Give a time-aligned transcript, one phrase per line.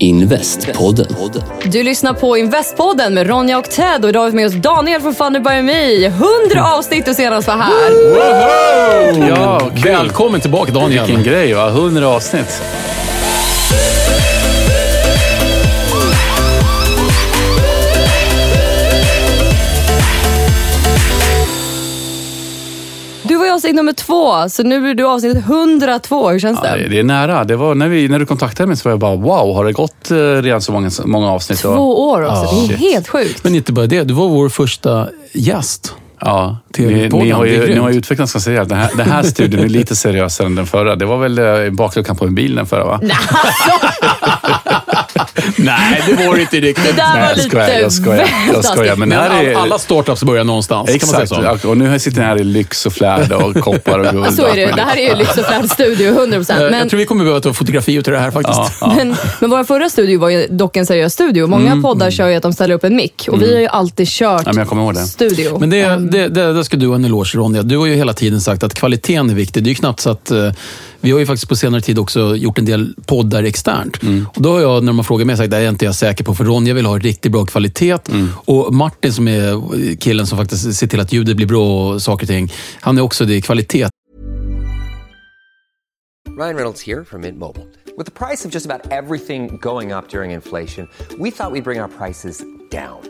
[0.00, 1.06] Investpodden.
[1.64, 5.00] Du lyssnar på Investpodden med Ronja och Ted och idag har vi med oss Daniel
[5.00, 6.04] från Funny by Me.
[6.04, 6.24] 100
[6.78, 9.28] avsnitt du senast var här.
[9.28, 9.82] Ja, kul.
[9.82, 11.06] Välkommen tillbaka Daniel.
[11.06, 11.68] Vilken grej va?
[11.68, 12.62] 100 avsnitt.
[23.30, 26.30] Du var i avsnitt nummer två, så nu är du avsnitt 102.
[26.30, 26.88] Hur känns Ja, det?
[26.88, 27.44] det är nära.
[27.44, 29.72] Det var när, vi, när du kontaktade mig så var jag bara wow, har det
[29.72, 31.58] gått eh, redan så många, många avsnitt?
[31.58, 32.42] Två år också.
[32.42, 32.78] det är shit.
[32.78, 33.44] helt sjukt.
[33.44, 35.94] Men inte bara det, du var vår första gäst.
[36.20, 38.68] Ja, ni, ni, har ju, ni har ju utvecklats ganska rejält.
[38.68, 40.96] Den här, den här studion är lite seriösare än den förra.
[40.96, 43.00] Det var väl eh, bakluckan på en bil den förra va?
[45.56, 46.84] Nej, det var inte riktigt.
[46.84, 48.96] Det där Nej, var lite skojar, jag skojar, jag skojar.
[48.96, 49.54] Men Men är...
[49.54, 51.28] all, alla startups börjar någonstans, kan man Exakt.
[51.42, 51.68] säga så?
[51.68, 54.34] Och nu sitter ni här i lyx och flärd och koppar och guld.
[54.34, 54.72] Så är det.
[54.76, 56.50] Det här är ju Lyx och Flärd Studio, 100%.
[56.52, 58.58] Eh, Men, Jag tror vi kommer behöva ta fotografier till det här faktiskt.
[58.58, 58.92] Ja, ja.
[58.96, 61.46] men, men vår förra studio var ju dock en seriös studio.
[61.46, 64.08] Många poddar kör ju att de ställer upp en mick och vi har ju alltid
[64.08, 65.00] kört men jag kommer ihåg det.
[65.00, 65.58] studio.
[65.58, 67.62] Men det, Ehm, det, det, det ska du ha en eloge Ronja.
[67.62, 69.62] Du har ju hela tiden sagt att kvaliteten är viktig.
[69.64, 70.30] Det är ju knappt så att...
[71.00, 73.96] Vi har ju faktiskt på senare tid också gjort en del poddar externt.
[74.34, 76.24] Och då har jag, när man frågar mig, sagt att det är inte jag säker
[76.24, 76.34] på.
[76.34, 77.98] För Ronja vill ha riktigt bra kvalitet.
[78.32, 82.24] Och Martin som är killen som faktiskt ser till att ljudet blir bra och saker
[82.24, 82.52] och ting.
[82.80, 83.88] Han är också det i kvalitet.
[86.38, 87.66] Ryan Reynolds här från Mint Mobile.
[88.18, 91.80] priset på nästan allt som går upp under inflationen, trodde vi att vi skulle bring
[91.80, 92.32] våra priser
[92.70, 93.09] down.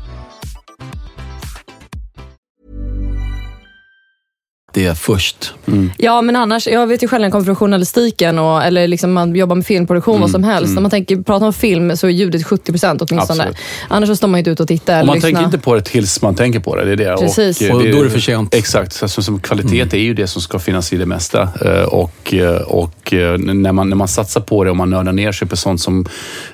[4.73, 5.53] Det är först.
[5.97, 9.13] Ja, men annars, jag vet ju själv när jag kommer från journalistiken och, eller liksom
[9.13, 10.73] man jobbar med filmproduktion, vad som helst.
[10.73, 13.39] När man tänker, pratar om film så är ljudet 70 procent åtminstone.
[13.43, 13.57] Absolut.
[13.87, 15.29] Annars så står man inte ut och tittar Och man lyssnar.
[15.29, 16.85] tänker inte på det tills man tänker på det.
[16.85, 17.17] det, är det.
[17.17, 17.61] Precis.
[17.61, 18.55] eh, Och då är det för sent.
[18.55, 18.93] Exakt.
[18.93, 21.41] Så, så, som kvalitet är ju det som ska finnas i det mesta.
[21.65, 25.31] Eh, Och, eh, och när, man, när man satsar på det och man nördar ner
[25.31, 26.05] sig på sånt som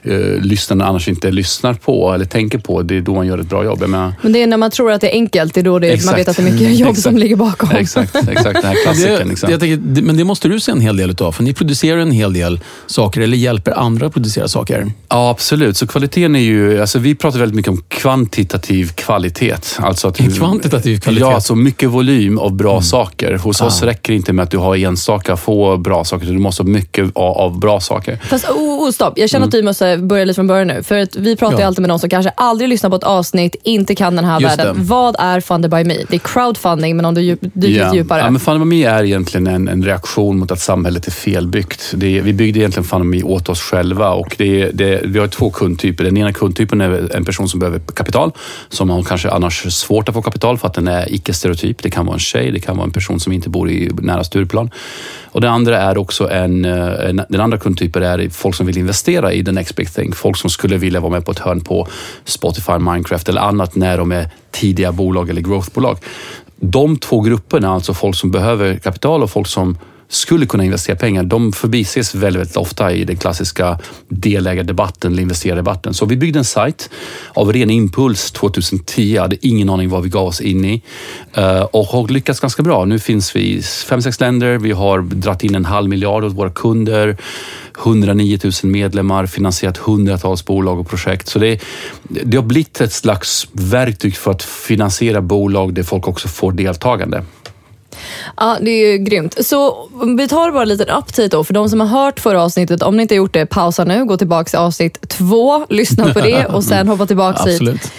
[0.03, 3.49] eh, lyssnarna annars inte lyssnar på eller tänker på, det är då man gör ett
[3.49, 3.81] bra jobb.
[3.81, 6.05] Menar, Men det är när man tror att det är enkelt, det är då det,
[6.05, 7.03] man vet att det är mycket jobb Exakt.
[7.03, 7.69] som ligger bakom.
[7.71, 8.06] Exakt.
[8.15, 8.61] Exakt, exakt.
[8.61, 9.29] Den här klassikern.
[9.29, 9.51] Liksom.
[9.51, 12.11] Jag tänker, men det måste du se en hel del utav, för ni producerar en
[12.11, 14.91] hel del saker, eller hjälper andra att producera saker.
[15.09, 15.77] Ja, absolut.
[15.77, 16.81] Så kvaliteten är ju...
[16.81, 19.55] Alltså vi pratar väldigt mycket om kvantitativ kvalitet.
[19.77, 21.21] Alltså att, kvantitativ kvalitet?
[21.25, 23.33] Ja, alltså mycket volym av bra saker.
[23.37, 26.63] Hos oss räcker det inte med att du har enstaka få bra saker, du måste
[26.63, 28.19] ha mycket av, av bra saker.
[28.29, 30.83] Fast oh, oh, stopp, jag känner att du måste börja lite från början nu.
[30.83, 31.61] För att vi pratar ju Mm.
[31.61, 31.67] Ja.
[31.67, 34.59] alltid med någon som kanske aldrig lyssnat på ett avsnitt, inte kan den här Just
[34.59, 34.75] världen.
[34.77, 34.83] det.
[34.83, 35.95] Vad är Funded by Me?
[36.09, 38.21] Det är crowdfunding, men om du djup, dyker lite djupare.
[38.21, 41.93] Ja, men Fanomi är egentligen en, en reaktion mot att samhället är felbyggt.
[41.95, 45.27] Det är, vi byggde egentligen Fanomi åt oss själva och det, är- det, vi har
[45.27, 46.03] två kundtyper.
[46.03, 48.31] Den ena kundtypen är en person som behöver kapital,
[48.69, 51.83] som har kanske annars svårt att få kapital för att den är icke-stereotyp.
[51.83, 54.23] Det kan vara en tjej, det kan vara en person som inte bor i nära
[54.23, 54.69] Stureplan.
[55.31, 58.77] Och den andra är också en, eh, en, den andra kundtypen är folk som vill
[58.77, 60.13] investera i the next big thing.
[60.13, 61.87] Folk som skulle vilja vara med på ett hörn på
[62.25, 65.97] Spotify, Minecraft eller annat när de är tidiga bolag eller growthbolag.
[66.59, 69.77] De två grupperna, alltså folk som behöver kapital och folk som
[70.09, 75.93] skulle kunna investera pengar, de förbises väldigt, väldigt ofta i den klassiska delägardebatten eller investerardebatten.
[75.93, 76.89] Så vi byggde en sajt
[77.33, 79.13] av ren impuls 2010.
[79.15, 80.81] Jag hade ingen aning vad vi gav oss in i
[81.33, 82.85] eh, och har lyckats ganska bra.
[82.85, 84.57] Nu finns vi i fem, sex länder.
[84.57, 87.17] Vi har dragit in en halv miljard åt våra kunder.
[87.77, 91.27] 109 000 medlemmar, finansierat hundratals bolag och projekt.
[91.27, 91.61] Så det,
[92.03, 97.23] det har blivit ett slags verktyg för att finansiera bolag där folk också får deltagande.
[98.37, 99.45] Ja, det är ju grymt.
[99.45, 101.43] Så vi tar bara en liten update då.
[101.43, 104.05] För de som har hört förra avsnittet, om ni inte har gjort det, pausa nu,
[104.05, 107.91] gå tillbaka till avsnitt två, lyssna på det och sen hoppa tillbaka hit.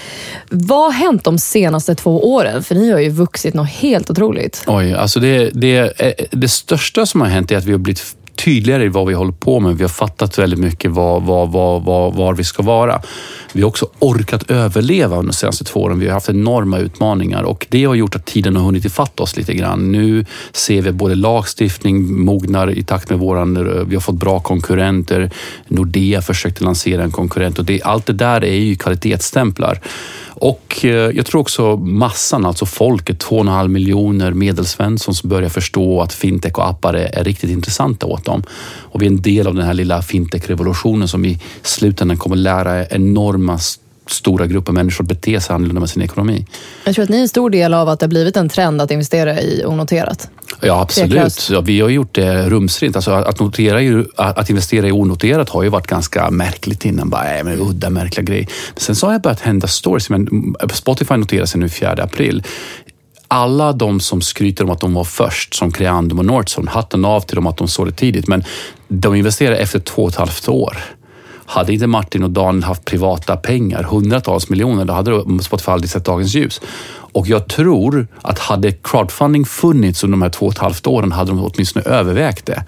[0.50, 2.64] Vad har hänt de senaste två åren?
[2.64, 4.64] För ni har ju vuxit något helt otroligt.
[4.66, 5.92] Oj, alltså det, det,
[6.30, 9.32] det största som har hänt är att vi har blivit tydligare i vad vi håller
[9.32, 9.76] på med.
[9.76, 13.00] Vi har fattat väldigt mycket var, var, var, var, var vi ska vara.
[13.52, 15.98] Vi har också orkat överleva under de senaste två åren.
[15.98, 19.36] Vi har haft enorma utmaningar och det har gjort att tiden har hunnit ifatt oss
[19.36, 19.92] lite grann.
[19.92, 23.84] Nu ser vi både lagstiftning mognar i takt med våran...
[23.88, 25.30] Vi har fått bra konkurrenter.
[25.68, 29.80] Nordea försökte lansera en konkurrent och det, allt det där är ju kvalitetsstämplar.
[30.40, 36.12] Och eh, jag tror också massan, alltså folket, 2,5 miljoner medelsvensson som börjar förstå att
[36.12, 38.42] fintech och appar är, är riktigt intressanta åt dem.
[38.82, 42.86] Och vi är en del av den här lilla fintech-revolutionen som i slutändan kommer lära
[42.86, 43.58] enorma
[44.06, 46.46] stora grupper människor att bete sig annorlunda med sin ekonomi.
[46.84, 48.80] Jag tror att ni är en stor del av att det har blivit en trend
[48.80, 50.30] att investera i onoterat.
[50.60, 51.48] Ja, absolut.
[51.50, 52.96] Ja, vi har gjort det rumsrent.
[52.96, 57.10] Alltså, att, notera ju, att investera i onoterat har ju varit ganska märkligt innan.
[57.10, 58.46] Bara, äh, men udda, märkliga grejer.
[58.74, 60.10] Men sen så har det börjat hända stories.
[60.10, 62.42] Men mm, Spotify noterar sig nu 4 april.
[63.28, 67.20] Alla de som skryter om att de var först, som Creandum och Nordson, hatten av
[67.20, 68.28] till dem att de såg det tidigt.
[68.28, 68.44] Men
[68.88, 70.78] de investerade efter två och ett halvt år.
[71.46, 76.04] Hade inte Martin och Daniel haft privata pengar, hundratals miljoner, då hade Spotify aldrig sett
[76.04, 76.60] dagens ljus.
[77.12, 81.12] Och jag tror att hade crowdfunding funnits under de här två och ett halvt åren
[81.12, 82.64] hade de åtminstone övervägt det.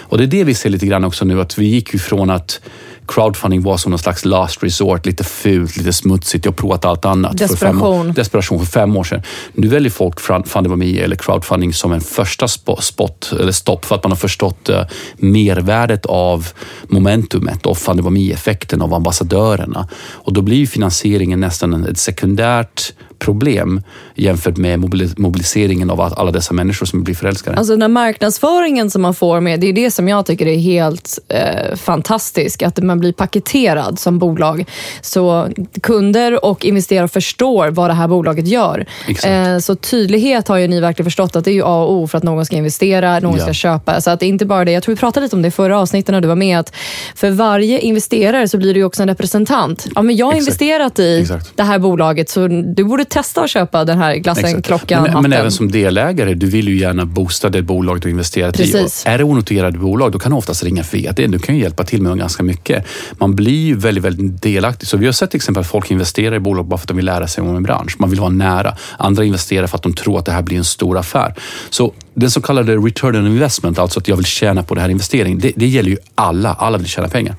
[0.00, 2.30] Och det är det vi ser lite grann också nu, att vi gick ju från
[2.30, 2.60] att
[3.08, 6.44] crowdfunding var som någon slags last resort, lite fult, lite smutsigt.
[6.44, 7.38] Jag har provat allt annat.
[7.38, 8.12] För fem år, Desperation.
[8.12, 9.22] desperation för fem år sedan.
[9.52, 14.04] Nu väljer folk Fundamami eller crowdfunding som en första spo- spot, eller stopp för att
[14.04, 14.82] man har förstått eh,
[15.16, 16.48] mervärdet av
[16.88, 19.88] momentumet och Fundamami-effekten av ambassadörerna.
[20.10, 22.92] Och då blir finansieringen nästan ett sekundärt
[23.24, 23.82] problem
[24.14, 27.56] jämfört med mobili- mobiliseringen av alla dessa människor som blir förälskade.
[27.56, 31.18] Alltså den marknadsföringen som man får med, det är det som jag tycker är helt
[31.28, 32.62] eh, fantastisk.
[32.62, 34.64] Att man blir paketerad som bolag.
[35.02, 35.48] Så
[35.82, 38.86] kunder och investerare förstår vad det här bolaget gör.
[39.08, 39.26] Exakt.
[39.48, 42.06] Eh, så tydlighet har ju ni verkligen förstått att det är ju A och O
[42.06, 43.42] för att någon ska investera, någon Ja.
[43.42, 44.00] ska köpa.
[44.00, 44.72] Så att det är inte bara det.
[44.72, 46.58] Jag tror vi pratade lite om det i förra avsnittet när du var med.
[46.58, 46.74] Att
[47.14, 49.86] för varje investerare så blir ju också en representant.
[49.94, 50.46] Ja, men jag har Exakt.
[50.46, 51.56] investerat i Exakt.
[51.56, 54.66] det här bolaget så du borde testa att köpa den här glassen, Exakt.
[54.66, 58.60] klockan, men, men även som delägare, du vill ju gärna boosta det bolag du investerat
[58.60, 58.72] i.
[58.72, 59.04] Precis.
[59.04, 61.26] Och Är det onoterade bolag, då kan du oftast ringa VD.
[61.26, 62.86] Du kan ju hjälpa till med ganska mycket.
[63.12, 64.88] Man blir ju väldigt, väldigt delaktig.
[64.88, 66.96] Så vi har sett till exempel att folk investerar i bolag bara för att de
[66.96, 67.94] vill lära sig om en bransch.
[67.98, 68.76] Man vill vara nära.
[68.98, 71.34] Andra investerar för att de tror att det här blir en stor affär.
[71.70, 74.90] Så den så kallade return on investment, alltså att jag vill tjäna på den här
[74.90, 76.54] investeringen, det, det gäller ju alla.
[76.54, 77.36] Alla vill tjäna pengar.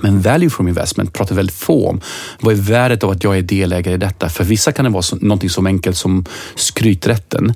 [0.00, 2.00] Men value from investment pratar väldigt få om.
[2.40, 4.28] Vad är värdet av att jag är delägare i detta?
[4.28, 7.54] För vissa kan det vara så, någonting så enkelt som skryträtten.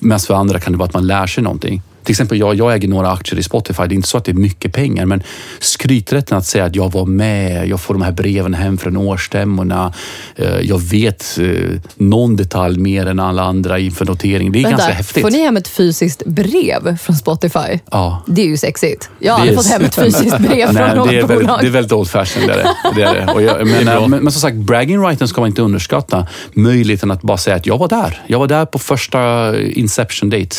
[0.00, 1.82] Medan för andra kan det vara att man lär sig någonting.
[2.06, 3.82] Till exempel, jag, jag äger några aktier i Spotify.
[3.82, 5.22] Det är inte så att det är mycket pengar, men
[5.58, 9.92] skryträtten att säga att jag var med, jag får de här breven hem från årsstämmorna,
[10.36, 14.52] eh, jag vet eh, någon detalj mer än alla andra inför notering.
[14.52, 15.22] Det är Vänta, ganska häftigt.
[15.22, 17.78] Får ni hem ett fysiskt brev från Spotify?
[17.90, 18.22] Ja.
[18.26, 19.10] Det är ju sexigt.
[19.18, 21.38] Jag har Det aldrig fått hem ett fysiskt brev Nej, från något det, är bolag.
[21.38, 22.46] väldigt, det är väldigt old fashion.
[22.46, 22.74] Det är det.
[22.94, 23.32] Det är det.
[23.32, 24.06] Och jag, men, bra.
[24.06, 26.26] men, men som sagt, bragging righten ska man inte underskatta.
[26.52, 28.22] Möjligheten att bara säga att jag var där.
[28.26, 30.56] Jag var där på första inception date.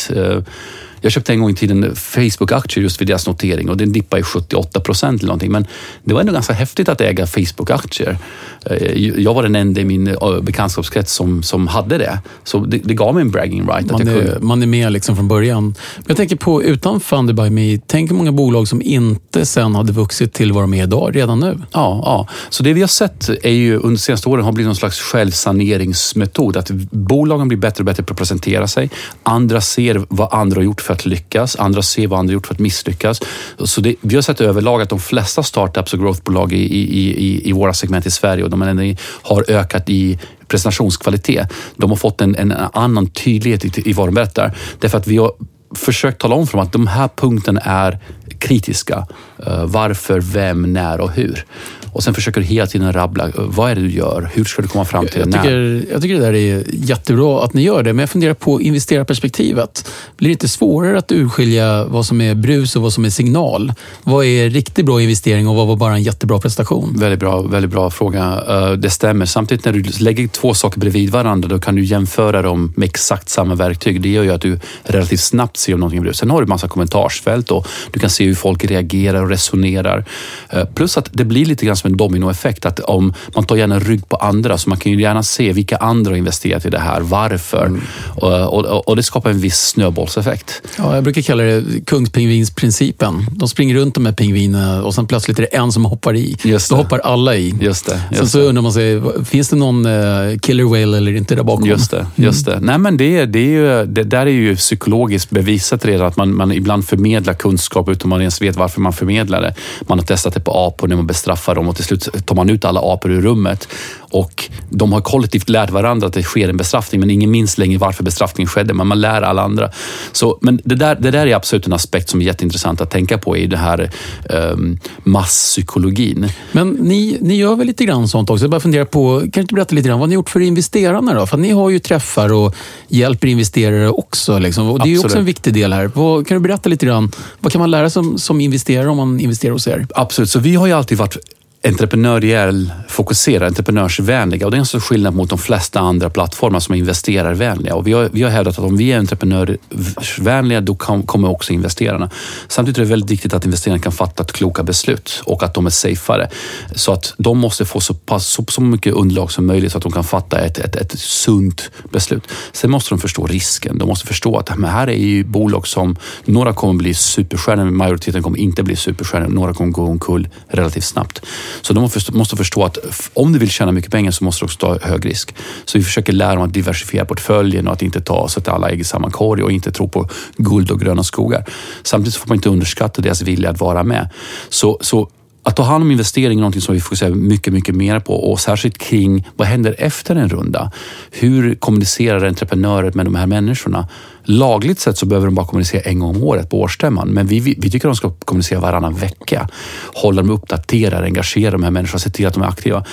[1.00, 4.22] Jag köpte en gång i tiden Facebook-aktier just vid deras notering och den dippade i
[4.22, 5.52] 78 procent eller någonting.
[5.52, 5.66] Men
[6.04, 8.18] det var ändå ganska häftigt att äga Facebook-aktier.
[8.66, 8.76] Eh,
[9.22, 12.18] Jag var den enda i min eh, bekantskapskrets som, som hade det.
[12.44, 13.84] Så det, det gav mig en bragging right.
[13.92, 14.46] Att Man jag är, kunde.
[14.46, 15.64] man är med liksom från början.
[15.96, 19.74] Men jag tänker på, utan Funded by Me, tänk hur många bolag som inte sen
[19.74, 21.58] hade vuxit till vad de är idag, redan nu.
[21.72, 24.66] Ja, ja, så det vi har sett är ju under de senaste åren har blivit
[24.68, 26.56] någon slags självsaneringsmetod.
[26.56, 28.90] Att bolagen blir bättre och bättre på att presentera sig.
[29.22, 31.56] Andra ser vad andra har gjort för att lyckas.
[31.56, 33.20] Andra ser vad andra gjort för att misslyckas.
[33.64, 36.82] Så det, vi har sett överlag att de flesta startups och growthbolag i, i,
[37.26, 40.18] i, i våra segment i Sverige och de har ökat i
[40.48, 41.52] presentationskvalitet.
[41.76, 44.56] De har fått en, en annan tydlighet i, i vad de berättar.
[44.78, 45.32] Därför att vi har
[45.74, 47.98] försökt tala om för dem att de här punkterna är
[48.38, 49.06] kritiska.
[49.46, 51.44] Eh, varför, vem, när och hur.
[51.92, 53.24] Och sen försöker du hela tiden rabbla.
[53.28, 54.30] eh, Vad är det du gör?
[54.34, 55.36] Hur ska du komma fram till Jag det?
[55.36, 55.42] När?
[55.42, 58.60] tycker, jag tycker det där är jättebra att ni gör det, men jag funderar på
[58.60, 59.90] investerarperspektivet.
[60.16, 63.72] Blir det inte svårare att urskilja vad som är brus och vad som är signal?
[64.02, 66.96] Vad är riktigt bra investering och vad var bara en jättebra prestation?
[66.98, 68.42] Väldigt bra, väldigt bra fråga.
[68.48, 69.26] Eh, Det stämmer.
[69.26, 73.28] Samtidigt när du lägger två saker bredvid varandra, då kan du jämföra dem med exakt
[73.28, 74.00] samma verktyg.
[74.02, 76.16] Det gör ju att du relativt snabbt ser om någonting är brus.
[76.18, 80.04] Sen har du massa kommentarsfält och du kan se hur folk reagerar och resonerar.
[80.50, 82.66] Eh, Plus att det blir lite grann som en dominoeffekt.
[82.66, 85.76] Att om man tar gärna rygg på andra, så man kan ju gärna se vilka
[85.76, 87.80] andra har investerat i det här, varför.
[88.16, 90.62] Och, och, och det skapar en viss snöbollseffekt.
[90.78, 93.26] Ja, jag brukar kalla det kungspingvinsprincipen.
[93.30, 96.36] De springer runt de här pingvinerna och sen plötsligt är det en som hoppar i.
[96.42, 96.82] Just Då det.
[96.82, 97.54] hoppar alla i.
[97.60, 97.92] Just det.
[97.92, 98.44] Sen Just så det.
[98.44, 101.66] undrar man sig, finns det någon eh, killer whale eller inte där bakom?
[101.66, 102.06] Just det.
[102.14, 102.60] Just det.
[102.60, 106.34] Nej, men det, det, är ju, det där är ju psykologiskt bevisat redan att man,
[106.34, 109.54] man ibland förmedlar kunskap utan man ens vet varför man förmedlar det.
[109.80, 112.50] Man har testat det på apor när man bestraffar dem och till slut tar man
[112.50, 113.68] ut alla apor ur rummet
[114.10, 117.78] och de har kollektivt lärt varandra att det sker en bestraffning men ingen minns längre
[117.78, 119.70] varför bestraffningen skedde men man lär alla andra.
[120.12, 123.18] Så, men det där, det där är absolut en aspekt som är jätteintressant att tänka
[123.18, 123.90] på i det här
[124.30, 126.28] um, masspsykologin.
[126.52, 128.44] Men ni, ni gör väl lite grann sånt också?
[128.44, 131.14] Jag bara funderar på, kan du inte berätta lite grann vad ni gjort för investerarna
[131.14, 131.26] då?
[131.26, 132.54] För ni har ju träffar och
[132.88, 134.38] hjälper investerare också.
[134.38, 134.70] Liksom.
[134.70, 135.90] Och det är ju också en viktig del här.
[135.94, 137.10] Vad, kan du berätta lite grann,
[137.40, 139.86] vad kan man lära sig som, som investerare om man investerar hos er?
[139.94, 141.16] Absolut, så vi har ju alltid varit
[141.64, 146.74] entreprenöriell fokuserade, entreprenörsvänliga och det är en stor skillnad mot de flesta andra plattformar som
[146.74, 147.74] är investerarvänliga.
[147.74, 151.52] Och vi, har, vi har hävdat att om vi är entreprenörsvänliga då kan, kommer också
[151.52, 152.10] investerarna.
[152.48, 155.70] Samtidigt är det väldigt viktigt att investerarna kan fatta kloka beslut och att de är
[155.70, 156.30] safeare.
[156.74, 159.84] Så att de måste få så, pass, så, så mycket underlag som möjligt så att
[159.84, 162.22] de kan fatta ett, ett, ett sunt beslut.
[162.52, 163.78] Sen måste de förstå risken.
[163.78, 167.76] De måste förstå att men här är ju bolag som, några kommer bli superstjärnor, men
[167.76, 169.28] majoriteten kommer inte bli superstjärnor.
[169.28, 171.22] Några kommer gå omkull relativt snabbt.
[171.62, 171.80] Så de
[172.12, 172.78] måste- förstå att
[173.14, 175.34] om du vill tjäna mycket pengar så måste du också ta hög risk.
[175.64, 178.70] Så vi försöker lära dem att diversifiera portföljen och att inte ta så att alla
[178.70, 181.44] ägg i samma korg och inte tro på guld och gröna skogar.
[181.82, 184.08] Samtidigt får man inte underskatta deras vilja att vara med.
[184.48, 185.08] Så, så
[185.48, 188.40] att ta hand om investering är något som vi fokuserar mycket, mycket mer på och
[188.40, 190.72] särskilt kring vad händer efter en runda?
[191.10, 193.88] Hur kommunicerar entreprenörer med de här människorna?
[194.22, 197.40] Lagligt sett så behöver de bara kommunicera en gång om året på årsstämman, men vi,
[197.40, 199.48] vi, tycker de ska kommunicera varannan vecka.
[199.94, 202.84] Hålla dem uppdaterade, engagera de här människorna, se till att de är aktiva.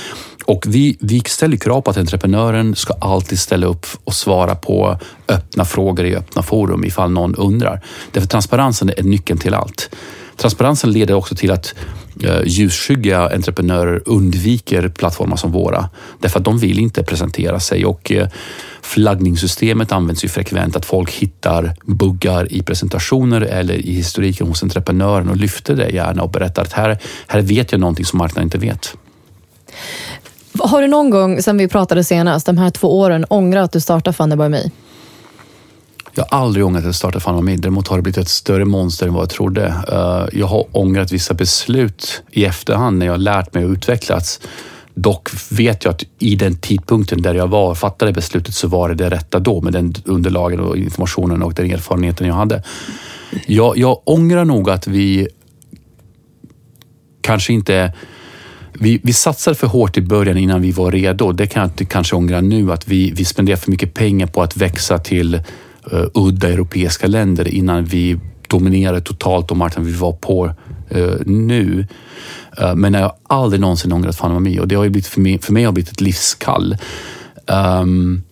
[0.45, 4.99] Och vi, vi ställer krav på att entreprenören ska alltid ställa upp och svara på
[5.27, 7.81] öppna frågor i öppna forum ifall någon undrar.
[8.11, 9.89] Därför transparensen är nyckeln till allt.
[10.37, 11.73] Transparensen leder också till att
[12.23, 15.89] Eh, ljusskygga entreprenörer undviker plattformar som våra.
[16.19, 18.27] Därför att de vill inte presentera sig och eh,
[18.81, 25.29] flaggningssystemet används ju frekvent att folk hittar buggar i presentationer eller i historiken hos entreprenören
[25.29, 28.57] och lyfter det gärna och berättar att här, här vet jag någonting som marknaden inte
[28.57, 28.97] vet.
[30.59, 33.79] Har du någon gång, sen vi pratade senast, de här två åren, ångrat att du
[33.79, 34.69] startade Funderby Me?
[36.17, 37.57] Jag har aldrig ångrat att starta Fan mig.
[37.57, 39.65] Däremot har det blivit ett större monster än vad jag trodde.
[39.91, 44.39] Eh, jag har ångrat vissa beslut i efterhand när jag har lärt mig och utvecklats.
[44.93, 48.89] Dock vet jag att i den tidpunkten där jag var och fattade beslutet så var
[48.89, 52.63] det det rätta då med den underlagen och informationen och den erfarenheten jag hade.
[53.45, 55.27] Jag, jag ångrar nog att vi
[57.21, 57.93] kanske inte
[58.79, 61.31] vi, vi satsade för hårt i början innan vi var redo.
[61.31, 64.41] Det kan jag inte kanske ångra nu, att vi, vi spenderade för mycket pengar på
[64.41, 65.41] att växa till
[65.93, 70.45] uh, udda europeiska länder innan vi dominerade totalt de marknaden vi var på
[70.95, 71.87] uh, nu.
[72.61, 75.21] Uh, men jag har aldrig någonsin ångrat fan mig och det har ju blivit för
[75.21, 76.77] mig, för mig har det blivit ett livskall.
[77.81, 78.23] Um,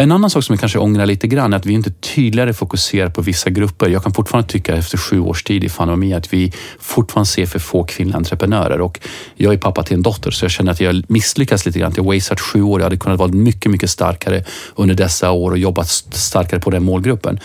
[0.00, 3.10] en annan sak som jag kanske ångrar lite grann är att vi inte tydligare fokuserar
[3.10, 3.88] på vissa grupper.
[3.88, 7.58] Jag kan fortfarande tycka efter sju års tid i Fanomi att vi fortfarande ser för
[7.58, 8.80] få kvinnliga entreprenörer.
[8.80, 9.00] Och
[9.34, 11.92] jag är pappa till en dotter så jag känner att jag misslyckas lite grann.
[11.96, 12.80] Jag har wasted sju år.
[12.80, 16.84] Jag hade kunnat vara mycket, mycket starkare under dessa år och jobbat starkare på den
[16.84, 17.40] målgruppen.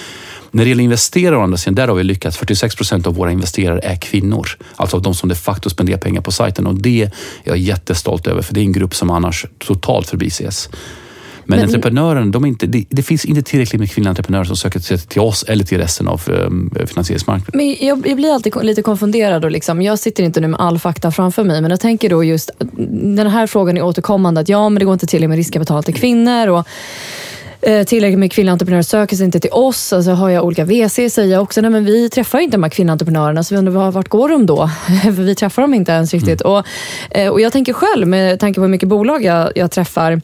[0.52, 2.38] När det gäller investerare å andra sidan, där har vi lyckats.
[2.38, 4.48] 46 procent av våra investerare är kvinnor.
[4.76, 7.12] Alltså de som de facto spenderar pengar på sajten och det är
[7.44, 10.70] jag jättestolt över för det är en grupp som annars totalt förbises.
[11.46, 14.80] Men, men entreprenören, de inte, det, det, finns inte tillräckligt med kvinnliga entreprenörer som söker
[14.80, 17.52] sig till oss eller till resten av um, finansieringsmarknaden.
[17.54, 19.46] Men jag, jag, blir alltid lite konfunderad.
[19.46, 22.24] Och liksom, jag sitter inte nu med all fakta framför mig, men jag tänker då
[22.24, 22.52] just
[23.18, 24.42] den här frågan är återkommande.
[24.42, 26.48] Att ja, men det går inte till med riskkapital till kvinnor.
[26.48, 26.68] Och,
[27.62, 29.94] eh, tillräckligt med kvinnliga entreprenörer söker sig inte till oss.
[29.94, 32.70] Alltså har jag olika VC säger jag också, nej men vi träffar inte de här
[32.70, 34.70] kvinnliga entreprenörerna, så vi undrar vart går de då?
[35.04, 36.42] För vi träffar dem inte ens riktigt.
[36.42, 36.54] Mm.
[36.54, 36.66] Och,
[37.12, 40.22] eh, och jag tänker själv, med tanke på hur mycket bolag jag, jag träffar,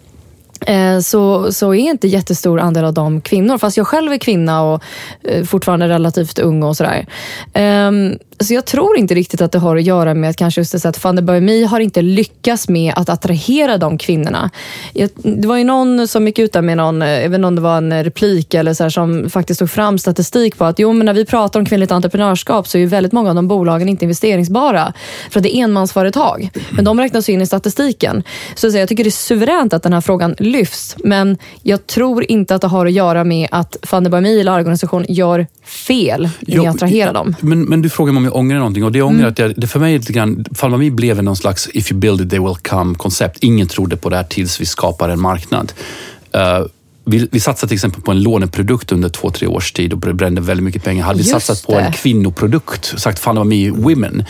[0.65, 3.57] Eh, så, så är inte jättestor andel av dem kvinnor.
[3.57, 4.83] Fast jag själv är kvinna och
[5.23, 7.05] eh, fortfarande relativt ung och sådär.
[7.53, 10.71] Um, så jag tror inte riktigt att det har att göra med att kanske just
[10.71, 14.49] det att Fanny har inte lyckats med att attrahera de kvinnorna.
[14.93, 17.47] Jag, det var ju någon som gick ut där med någon, eh, jag vet inte
[17.47, 20.79] om det var en replik eller så här, som faktiskt tog fram statistik på att
[20.79, 23.47] jo, men när vi pratar om kvinnligt entreprenörskap så är ju väldigt många av de
[23.47, 24.93] bolagen inte investeringsbara.
[25.29, 26.49] För att det är enmansföretag.
[26.71, 28.23] Men de räknas in i statistiken.
[28.55, 30.95] Så jag tycker det är suveränt att den här frågan lyfts.
[31.03, 35.47] Men jag tror inte att det har att göra med att Fanny eller organisation gör
[35.63, 37.35] fel i att attrahera dem.
[37.39, 39.31] Men, men du frågar mig om jag ångrar någonting och det ångrar mm.
[39.31, 42.29] att jag, det för mig lite grann, Falmami blev någon slags if you build it
[42.29, 43.37] they will come koncept.
[43.43, 45.73] Ingen trodde på det här tills vi skapar en marknad.
[46.35, 46.67] Uh,
[47.05, 50.41] vi, vi satsade till exempel på en låneprodukt under två, tre års tid och brände
[50.41, 51.03] väldigt mycket pengar.
[51.03, 51.85] Hade vi Just satsat på det.
[51.85, 54.23] en kvinnoprodukt, sagt Falmami Women,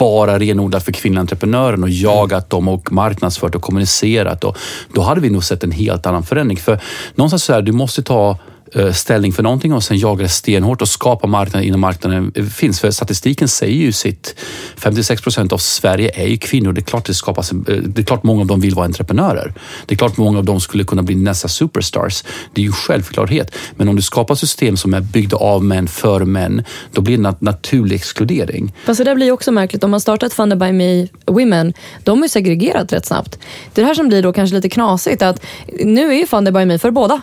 [0.00, 4.44] bara renodlat för kvinnliga entreprenörer och jagat dem och marknadsfört och kommunicerat.
[4.44, 4.56] Och
[4.94, 6.58] då hade vi nog sett en helt annan förändring.
[6.58, 6.80] För
[7.14, 8.38] någonstans så här, du måste ta
[8.74, 12.44] Eh, ställning för någonting och sen jagar det stenhårt och skapar marknaden innan marknaden eh,
[12.44, 12.80] finns.
[12.80, 14.34] För statistiken säger ju sitt.
[14.76, 16.72] 56 procent av Sverige är ju kvinnor.
[16.72, 19.54] Det är klart det skapas, eh, det är klart många av dem vill vara entreprenörer.
[19.86, 22.24] Det är klart många av dem skulle kunna bli nästa superstars.
[22.54, 23.54] Det är ju självklarhet.
[23.76, 27.28] Men om du skapar system som är byggda av män för män, då blir det
[27.28, 28.74] en naturlig exkludering.
[28.86, 29.84] Fast det där blir också märkligt.
[29.84, 31.72] Om man startar ett Funded by Me Women,
[32.04, 33.38] de är segregerat rätt snabbt.
[33.74, 35.22] Det är det här som blir då kanske lite knasigt.
[35.22, 35.42] att
[35.84, 37.22] Nu är ju Funded by Me för båda.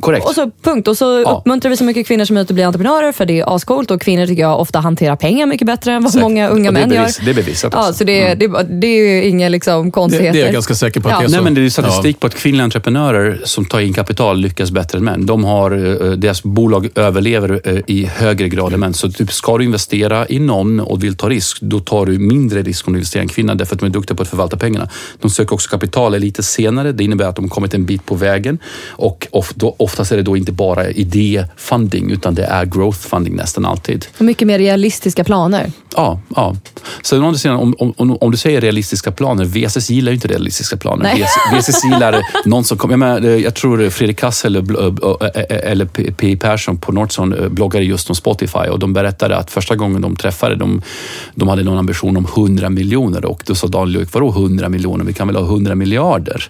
[0.00, 0.26] Korrekt.
[0.26, 0.88] Och så punkt.
[0.88, 1.30] Och så ja.
[1.30, 4.00] uppmuntrar vi så mycket kvinnor som möjligt att bli entreprenörer för det är ascoolt och
[4.00, 6.22] kvinnor tycker jag ofta hanterar pengar mycket bättre än vad Säkert.
[6.22, 7.24] många unga män bevis, gör.
[7.24, 7.88] Det är bevisat också.
[7.88, 8.38] Ja, så det, mm.
[8.38, 10.32] det, det, är inga liksom konstigheter.
[10.32, 11.18] Det, det, är jag ganska säker på att ja.
[11.18, 11.34] det är så.
[11.34, 14.98] Nej, men det är statistik på att kvinnliga entreprenörer som tar in kapital lyckas bättre
[14.98, 15.26] än män.
[15.26, 18.94] De har, eh, deras bolag överlever eh, i högre grad än män.
[18.94, 22.62] Så typ, ska du investera i någon och vill ta risk, då tar du mindre
[22.62, 24.56] risk om du investerar i en kvinna därför att de är duktiga på att förvalta
[24.56, 24.88] pengarna.
[25.20, 26.92] De söker också kapital lite senare.
[26.92, 29.28] Det innebär att de har kommit en bit på vägen och
[29.86, 34.06] oftast är det då inte bara idéfunding utan det är growth funding nästan alltid.
[34.18, 35.72] Och mycket mer realistiska planer.
[35.96, 36.56] Ja, ja.
[37.02, 41.14] Så om, om, om, om du säger realistiska planer, VSS gillar ju inte realistiska planer.
[41.52, 42.92] VSS gillar någon som kommer...
[42.92, 44.60] Jag, menar, jag tror Fredrik Kass eller,
[45.68, 46.36] eller P.
[46.36, 50.56] Persson på Nordson bloggade just om Spotify och de berättade att första gången de träffade,
[50.56, 50.82] de,
[51.34, 55.04] de hade någon ambition om 100 miljoner och då sa Daniel Lök, vadå 100 miljoner?
[55.04, 56.48] Vi kan väl ha 100 miljarder?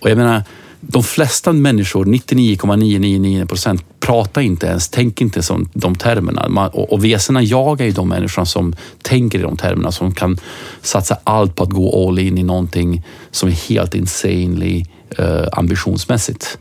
[0.00, 0.42] Och jag menar,
[0.80, 6.48] de flesta människor, 99,999 procent, pratar inte ens, tänker inte som de termerna.
[6.48, 10.38] Man, och, och VSarna jagar ju de människorna som tänker i de termerna, som kan
[10.80, 14.84] satsa allt på att gå all in i någonting som är helt insanely
[15.18, 16.58] eh, ambitionsmässigt.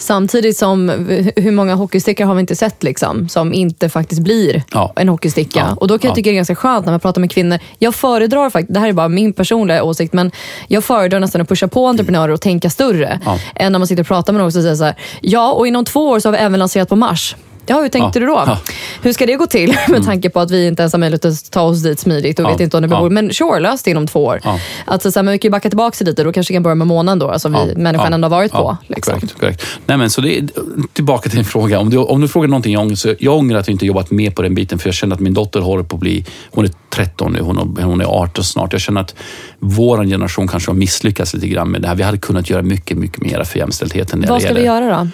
[0.00, 0.88] Samtidigt som,
[1.36, 4.92] hur många hockeystickor har vi inte sett liksom, som inte faktiskt blir ja.
[4.96, 5.66] en hockeysticka?
[5.68, 5.74] Ja.
[5.80, 7.58] Och då kan jag tycka det är ganska skönt när man pratar med kvinnor.
[7.78, 10.30] Jag föredrar faktiskt, det här är bara min personliga åsikt, men
[10.68, 13.20] jag föredrar nästan att pusha på entreprenörer och tänka större.
[13.54, 15.84] Än när man sitter och pratar med någon och säger så här, ja och inom
[15.84, 17.36] två år så har vi även lanserat på Mars.
[17.70, 18.20] Ja, hur tänkte ja.
[18.20, 18.42] du då?
[18.46, 18.58] Ja.
[19.02, 20.04] Hur ska det gå till med mm.
[20.04, 22.50] tanke på att vi inte ens har möjlighet att ta oss dit smidigt och ja.
[22.50, 23.10] vet inte om det beror.
[23.10, 24.40] Men sure, lös det inom två år.
[24.44, 24.60] Ja.
[24.84, 26.74] Alltså, så här, men vi kan ju backa tillbaka lite, då kanske vi kan börja
[26.74, 28.76] med månaden då, alltså vi människan ändå har varit på.
[28.86, 29.14] Liksom.
[29.14, 29.66] Correct, correct.
[29.86, 30.48] Nej, men, så det är,
[30.92, 31.78] tillbaka till din fråga.
[31.78, 34.10] Om du, om du frågar någonting jag ångrar, så jag ångrar att vi inte jobbat
[34.10, 36.64] mer på den biten, för jag känner att min dotter håller på att bli, hon
[36.64, 38.72] är 13 nu, hon, hon är 18 snart.
[38.72, 39.14] Jag känner att
[39.58, 41.94] vår generation kanske har misslyckats lite grann med det här.
[41.94, 44.24] Vi hade kunnat göra mycket, mycket mer för jämställdheten.
[44.28, 45.08] Vad ska vi göra då?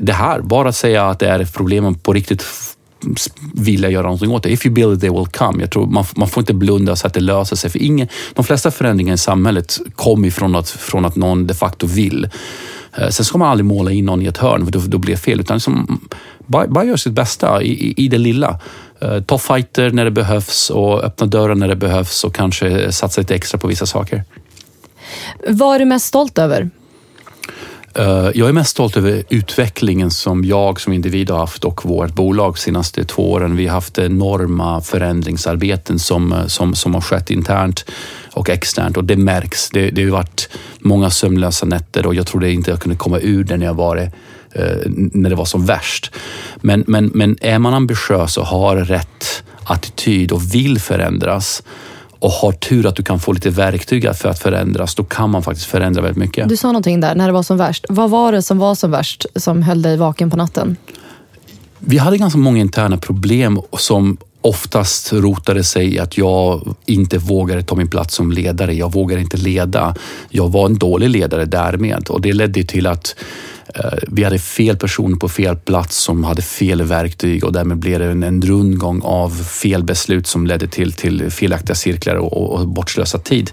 [0.00, 2.44] Det här, bara säga att det är ett problem på riktigt
[3.54, 4.50] vilja göra någonting åt det.
[4.50, 5.60] If you build it, they will come.
[5.60, 7.70] Jag tror man, man får inte blunda så att det löser sig.
[7.70, 11.86] För ingen, de flesta förändringar i samhället kommer från att, från att någon de facto
[11.86, 12.28] vill.
[12.96, 15.14] Eh, sen ska man aldrig måla in någon i ett hörn, för då, då blir
[15.14, 15.40] det fel.
[15.40, 16.00] Utan liksom,
[16.46, 18.60] bara, bara gör sitt bästa i, i, i det lilla.
[19.00, 23.20] Eh, ta fighter när det behövs och öppna dörren när det behövs och kanske satsa
[23.20, 24.24] lite extra på vissa saker.
[25.48, 26.70] Vad är du mest stolt över?
[27.98, 32.14] Eh, jag är mest stolt över utvecklingen som jag som individ har haft och vårt
[32.14, 33.56] bolag de senaste två åren.
[33.56, 37.84] Vi har haft enorma förändringsarbeten som, eh, som, som har skett internt
[38.32, 39.70] och externt och det märks.
[39.70, 43.44] Det, det har varit många sömnlösa nätter och jag trodde inte jag kunde komma ur
[43.44, 44.12] det när jag var eh, det
[45.12, 46.12] när det var som värst.
[46.56, 51.62] Men, men, men är man ambitiös och har rätt attityd och vill förändras
[52.18, 55.42] och har tur att du kan få lite verktyg för att förändras, då kan man
[55.42, 56.48] faktiskt förändra väldigt mycket.
[56.48, 57.86] Du sa någonting där, när det var som värst.
[57.88, 60.76] Vad var det som var som värst som höll dig vaken på natten?
[61.78, 67.62] Vi hade ganska många interna problem som oftast rotade sig i att jag inte vågade
[67.62, 68.74] ta min plats som ledare.
[68.74, 69.94] Jag vågade inte leda.
[70.28, 73.16] Jag var en dålig ledare därmed och det ledde till att
[73.74, 77.98] Eh, vi hade fel personer på fel plats som hade fel verktyg och därmed blev
[77.98, 82.60] det en, en rundgång av fel beslut som ledde till, till felaktiga cirklar och, och,
[82.60, 83.50] och bortslösad tid.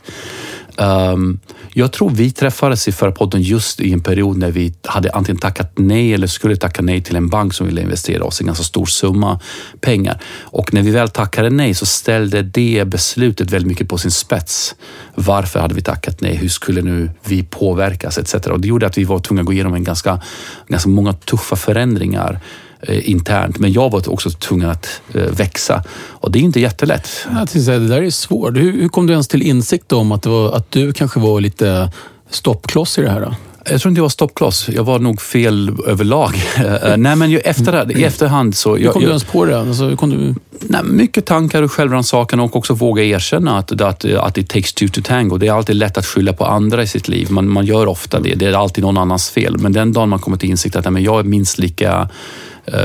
[0.78, 1.40] Um,
[1.74, 5.40] jag tror vi träffades i förra podden just i en period när vi hade antingen
[5.40, 8.64] tackat nej eller skulle tacka nej till en bank som ville investera oss en ganska
[8.64, 9.40] stor summa
[9.82, 10.22] pengar.
[10.42, 14.76] Och när vi väl tackade nej så ställde det beslutet väldigt mycket på sin spets.
[15.16, 16.36] Varför hade vi tackat nej?
[16.36, 18.18] Hur skulle nu vi påverkas?
[18.18, 18.34] Etc.
[18.34, 20.22] Och det gjorde att vi var tvungna att gå igenom en ganska,
[20.68, 22.40] ganska många tuffa förändringar
[22.88, 23.60] eh, internt.
[23.60, 25.84] Men jag var också tvungen att eh, växa.
[26.10, 27.10] Och det är inte jättelätt.
[27.32, 28.58] Jag säga, det där är svårt.
[28.58, 31.92] Hur, hur kom du ens till insikt om att, var, att du kanske var lite
[32.30, 33.22] stoppkloss i det här?
[33.22, 33.36] Då?
[33.70, 34.70] Jag tror inte jag var stoppkloss.
[34.70, 36.36] Jag var nog fel överlag.
[36.66, 38.76] Eh, nej, men ju efter, i efterhand så...
[38.76, 39.60] Hur Jag, kom du jag, ens på det?
[39.60, 40.36] Alltså, hur kom du...
[40.60, 44.88] nej, mycket tankar och självrannsakan och också våga erkänna att, att, att it takes two
[44.88, 45.38] to tango.
[45.38, 47.32] Det är alltid lätt att skylla på andra i sitt liv.
[47.32, 48.36] Man, man gör ofta det.
[48.36, 49.58] Det är alltid någon annans fel.
[49.58, 52.10] Men den dagen man kommer till insikt att nej, men jag är minst lika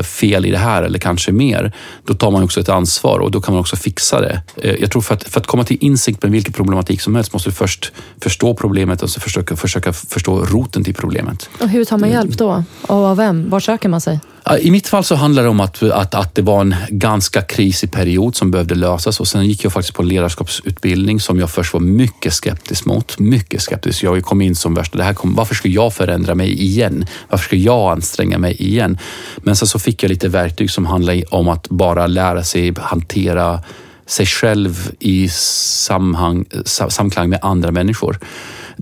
[0.02, 1.72] fel i det här eller kanske mer,
[2.06, 4.42] då tar man också ett ansvar och då kan man också fixa det.
[4.56, 7.32] Eh, Jag tror för att, för att komma till insikt med vilken problematik som helst
[7.32, 11.48] måste du först förstå problemet och så försöka, försöka förstå roten till problemet.
[11.60, 12.64] Och hur tar man hjälp då?
[12.82, 13.50] Och av vem?
[13.50, 14.20] Var söker man sig?
[14.60, 17.92] I mitt fall så handlar det om att, att, att det var en ganska krisig
[17.92, 21.72] period som behövde lösas och sen gick jag faktiskt på en ledarskapsutbildning som jag först
[21.72, 23.18] var mycket skeptisk mot.
[23.18, 24.02] Mycket skeptisk.
[24.02, 27.06] Jag kom in som värsta, det här kom, varför ska jag förändra mig igen?
[27.28, 28.98] Varför ska jag anstränga mig igen?
[29.36, 33.62] Men sen så fick jag lite verktyg som handlar om att bara lära sig hantera
[34.06, 38.18] sig själv i samhang, samklang med andra människor.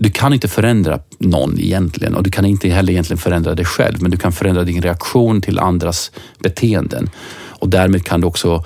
[0.01, 4.03] Du kan inte förändra någon egentligen och du kan inte heller egentligen förändra dig själv,
[4.03, 7.11] men du kan förändra din reaktion till andras beteenden.
[7.49, 8.65] Och därmed kan du också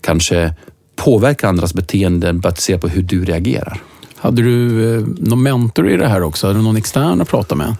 [0.00, 0.54] kanske
[0.96, 3.82] påverka andras beteenden baserat på hur du reagerar.
[4.16, 6.46] Hade du eh, någon mentor i det här också?
[6.46, 7.76] Hade du någon extern att prata med?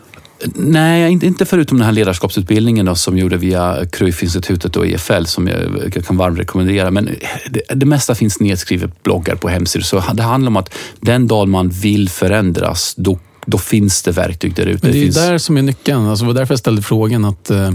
[0.54, 5.46] Nej, inte, inte förutom den här ledarskapsutbildningen då, som gjorde via Cruyff-institutet och EFL som
[5.46, 6.90] jag, jag kan varmt rekommendera.
[6.90, 7.11] Men
[7.50, 9.85] det, det mesta finns nedskrivet bloggar på hemsidor.
[9.85, 14.54] Så det handlar om att den dag man vill förändras, då, då finns det verktyg
[14.54, 14.87] där ute.
[14.87, 15.14] Det är finns...
[15.16, 16.07] där som är nyckeln.
[16.07, 17.24] Alltså, det var därför jag ställde frågan.
[17.24, 17.70] att eh,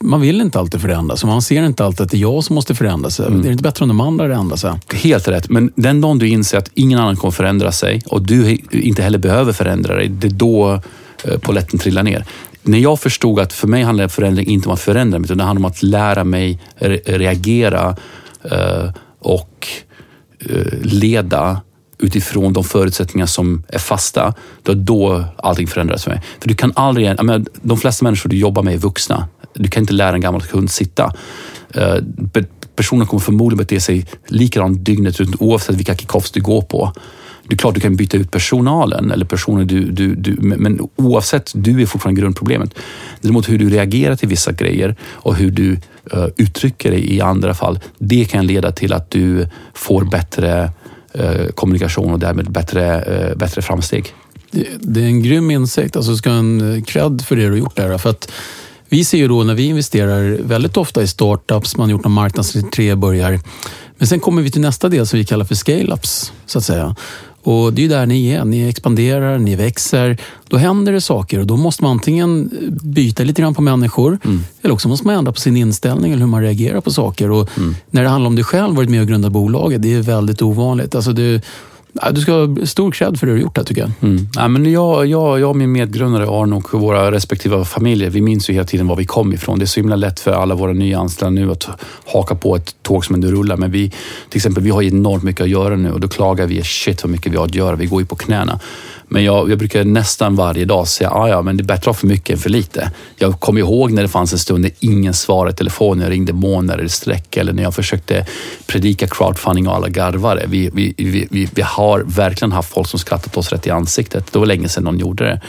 [0.00, 1.22] Man vill inte alltid förändras.
[1.22, 3.26] och Man ser inte alltid att det är jag som måste förändra sig.
[3.30, 4.72] Det är inte bättre om de andra ändrar sig.
[4.94, 8.58] Helt rätt, men den dagen du inser att ingen annan kommer förändra sig och du
[8.70, 10.80] inte heller behöver förändra dig, det är då
[11.24, 12.24] poletten polletten trillar ner.
[12.62, 15.44] När jag förstod att för mig handlar förändring inte om att förändra mig, utan det
[15.44, 17.96] handlar om att lära mig re- reagera
[18.50, 19.68] eh, och
[20.38, 21.60] eh, leda
[21.98, 26.22] utifrån de förutsättningar som är fasta, då är då allting förändras för mig.
[26.40, 29.28] För du kan aldrig, jag menar, de flesta människor du jobbar med är vuxna.
[29.54, 31.14] Du kan inte lära en gammal hund sitta.
[31.74, 31.96] Eh,
[32.76, 36.92] Personen kommer förmodligen bete sig likadant dygnet runt oavsett vilka kickoffs du går på.
[37.48, 41.52] Det är klart du kan byta ut personalen eller personer du, du, du men- oavsett,
[41.54, 42.74] du är fortfarande grundproblemet.
[43.20, 47.54] Däremot hur du reagerar till vissa grejer och hur du uh, uttrycker dig i andra
[47.54, 50.70] fall, det kan leda till att du får bättre
[51.18, 54.14] uh, kommunikation och därmed bättre, uh, bättre framsteg.
[54.50, 55.96] Det, det är en grym insikt.
[55.96, 57.98] Alltså, du ska ha en cred för det du har gjort där.
[57.98, 58.32] För att
[58.88, 62.12] vi ser ju då när vi investerar väldigt ofta i startups, man har gjort någon
[62.12, 63.40] marknadsentré, börjar.
[63.98, 66.96] Men sen kommer vi till nästa del som vi kallar för scale-ups, så att säga.
[67.44, 68.44] Och det är där ni är.
[68.44, 70.16] Ni expanderar, ni växer.
[70.48, 72.50] Då händer det saker och då måste man antingen
[72.82, 74.18] byta lite grann på människor
[74.62, 77.30] eller också måste man ändra på sin inställning eller hur man reagerar på saker.
[77.30, 77.50] Och
[77.90, 80.94] När det handlar om dig själv, varit med och grundat bolaget, det är väldigt ovanligt.
[80.94, 81.40] Alltså du,
[82.02, 83.90] ja, du ska ha stor cred för det du har gjort här tycker jag.
[84.00, 84.28] Mm.
[84.34, 88.50] Ja, men jag, jag, jag och min medgrundare Arne och våra respektive familjer, vi minns
[88.50, 89.58] ju hela tiden var vi kom ifrån.
[89.58, 91.68] Det är så himla lätt för alla våra nya anställda nu att
[92.06, 93.56] haka på ett tåg som ändå rullar.
[93.56, 93.90] Men vi,
[94.28, 97.10] till exempel, vi har enormt mycket att göra nu och då klagar vi shit vad
[97.10, 97.76] mycket vi har att göra.
[97.76, 98.60] Vi går ju på knäna.
[99.08, 101.86] Men jag, jag brukar nästan varje dag säga, ah, ja men det är bättre att
[101.86, 102.90] ha för mycket än för lite.
[103.16, 106.32] Jag kommer ihåg när det fanns en stund när ingen svarade i telefonen, jag ringde
[106.32, 108.26] månader i sträck eller när jag försökte
[108.66, 110.44] predika crowdfunding och alla garvade.
[110.48, 114.32] Vi, vi, vi, vi, vi har verkligen haft folk som skrattat oss rätt i ansiktet.
[114.32, 115.40] Det var länge sedan någon gjorde det.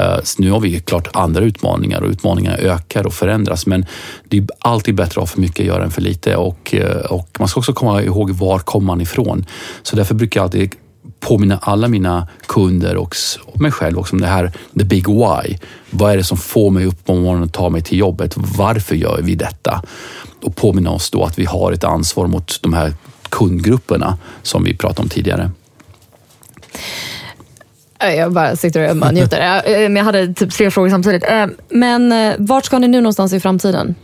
[0.00, 3.66] Eh, så nu har vi klart andra utmaningar och utmaningarna ökar och förändras.
[3.66, 3.86] Men
[4.28, 6.96] det är alltid bättre att ha för mycket att göra än för lite och, eh,
[6.96, 9.46] och man ska också komma ihåg var kommer man ifrån.
[9.82, 10.74] Så därför brukar jag alltid
[11.20, 13.14] påminna alla mina kunder och
[13.54, 15.58] mig själv också om det här, the big why.
[15.90, 18.32] Vad är det som får mig upp på morgonen och tar mig till jobbet?
[18.36, 19.82] Varför gör vi detta?
[20.42, 22.92] Och påminna oss då att vi har ett ansvar mot de här
[23.28, 25.50] kundgrupperna som vi pratade om tidigare.
[27.98, 29.62] Jag bara sitter och njuter.
[29.88, 31.24] Men jag hade typ tre frågor samtidigt.
[31.68, 33.94] Men vart ska ni nu någonstans i framtiden?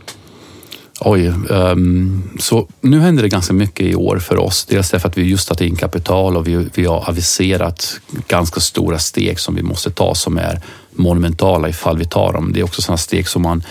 [0.99, 4.65] Oj, um, så nu händer det ganska mycket i år för oss.
[4.65, 8.99] Dels därför att vi just tagit in kapital och vi, vi har aviserat ganska stora
[8.99, 12.53] steg som vi måste ta som är monumentala ifall vi tar dem.
[12.53, 13.63] Det är också sådana steg som man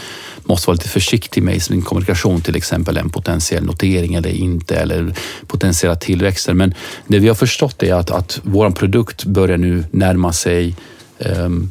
[0.44, 4.76] måste vara lite försiktig med i sin kommunikation, till exempel en potentiell notering eller inte,
[4.76, 5.14] eller
[5.46, 6.54] potentiella tillväxter.
[6.54, 6.74] Men
[7.06, 10.76] det vi har förstått är att, att vår produkt börjar nu närma sig
[11.18, 11.70] um,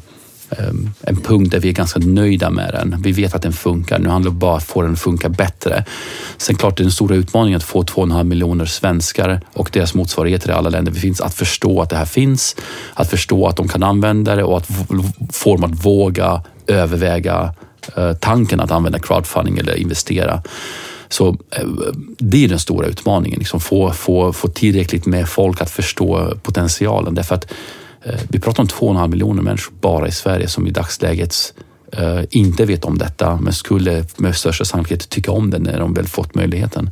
[0.50, 3.02] Ehm, en punkt där vi är ganska nöjda med den.
[3.02, 3.98] Vi vet att den funkar.
[3.98, 5.84] Nu handlar det bara om att få den att funka bättre.
[6.36, 10.50] Sen klart, det är den stora utmaningen att få 2,5 miljoner svenskar och deras motsvarigheter
[10.50, 12.56] i alla länder vi finns att förstå att det här finns,
[12.94, 14.68] att förstå att de kan använda det och att
[15.32, 17.54] få dem att våga överväga
[17.96, 20.42] eh, tanken att använda crowdfunding eller investera.
[21.08, 21.66] Så eh,
[22.18, 27.14] det är den stora utmaningen, liksom få, få, få tillräckligt med folk att förstå potentialen.
[27.14, 27.52] Därför att
[28.28, 31.54] vi pratar om 2,5 miljoner människor bara i Sverige som i dagsläget
[31.92, 35.94] eh, inte vet om detta men skulle med största sannolikhet tycka om det när de
[35.94, 36.90] väl fått möjligheten.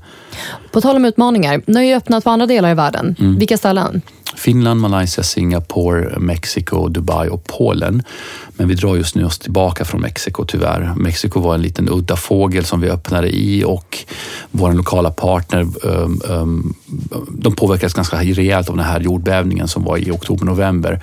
[0.73, 3.17] På tal om utmaningar, ni har ju öppnat på andra delar i världen.
[3.19, 3.39] Mm.
[3.39, 4.03] Vilka ställen?
[4.37, 8.03] Finland, Malaysia, Singapore, Mexiko, Dubai och Polen.
[8.57, 10.95] Men vi drar just nu oss tillbaka från Mexiko tyvärr.
[10.97, 13.99] Mexiko var en liten udda fågel som vi öppnade i och
[14.51, 16.75] vår lokala partner um, um,
[17.29, 21.01] de påverkades ganska rejält av den här jordbävningen som var i oktober-november.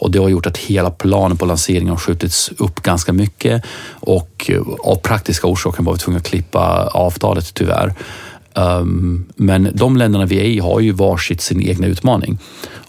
[0.00, 4.50] Och det har gjort att hela planen på lanseringen har skjutits upp ganska mycket och
[4.50, 7.94] eh, av praktiska orsaker var vi tvungna att klippa avtalet tyvärr.
[8.54, 12.38] Um, men de länderna vi är i har ju varsitt sin egna utmaning.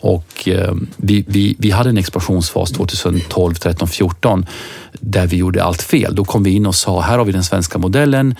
[0.03, 4.45] Och um, vi, vi, vi hade en expansionsfas 2012, 13, 14
[4.91, 6.15] där vi gjorde allt fel.
[6.15, 8.35] Då kom vi in och sa, här har vi den svenska modellen.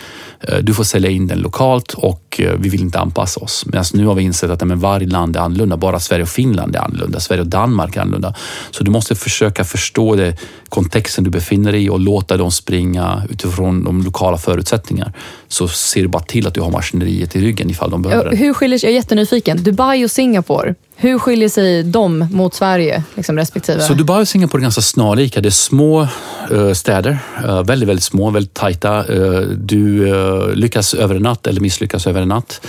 [0.52, 3.66] Uh, du får sälja in den lokalt och uh, vi vill inte anpassa oss.
[3.66, 5.78] Medan nu har vi insett att men varje land är annorlunda.
[5.78, 7.20] Bara Sverige och Finland är annorlunda.
[7.20, 8.36] Sverige och Danmark är annorlunda.
[8.72, 10.38] Så du måste försöka förstå det,
[10.70, 15.14] kontexten du befinner dig i och låta dem springa utifrån de lokala förutsättningarna.
[15.48, 18.38] Så ser du bara till att du har maskineriet i ryggen ifall de behöver det.
[18.38, 20.76] Hur skiljer sig, jag är jättenyfiken, Dubai och Singapore.
[20.96, 23.82] Hur skiljer sig de mot Sverige liksom respektive?
[23.82, 25.42] Så Dubai och Singapore är ganska snarlika.
[25.42, 26.08] Det är små
[26.52, 29.06] uh, städer, uh, väldigt, väldigt små, väldigt tajta.
[29.14, 30.16] Uh, du
[30.56, 32.62] lyckas över en natt eller misslyckas över en natt.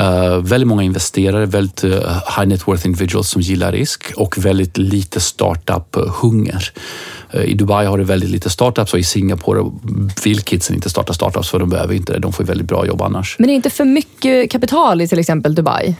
[0.00, 1.90] Uh, väldigt många investerare, väldigt uh,
[2.36, 6.72] high net worth individuals som gillar risk och väldigt lite startup-hunger.
[7.34, 9.70] Uh, I Dubai har det väldigt lite startups och i Singapore
[10.24, 12.18] vill kidsen inte starta startups för de behöver inte det.
[12.18, 13.36] De får väldigt bra jobb annars.
[13.38, 15.94] Men är det inte för mycket kapital i till exempel Dubai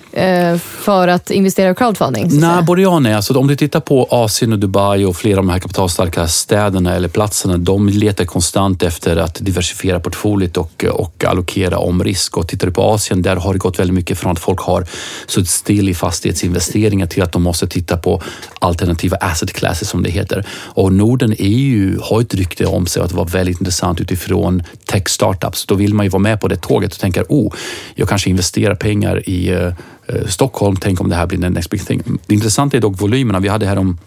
[0.59, 2.41] för att investera i crowdfunding?
[2.41, 3.15] Nej, både ja och nej.
[3.15, 6.95] Alltså, om du tittar på Asien och Dubai och flera av de här kapitalstarka städerna
[6.95, 12.37] eller platserna, de letar konstant efter att diversifiera portfoliet och, och allokera om risk.
[12.37, 14.61] Och tittar du på Asien, där har det gått väldigt väldigt mycket från att folk
[14.61, 14.87] har
[15.27, 18.23] suttit still i fastighetsinvesteringar till att de måste titta på
[18.61, 20.45] alternativa asset classes som det heter.
[20.75, 25.67] Och Norden EU har ett rykte om sig att vara väldigt intressant utifrån tech startups.
[25.67, 27.55] Då vill man ju vara med på det tåget och tänka, oh,
[27.95, 29.67] jag kanske investerar pengar i eh,
[30.07, 32.03] eh, Stockholm, tänk om det här blir the next big thing.
[32.27, 33.41] Det intressanta är dock volymerna.
[33.41, 33.99] Vi hade här om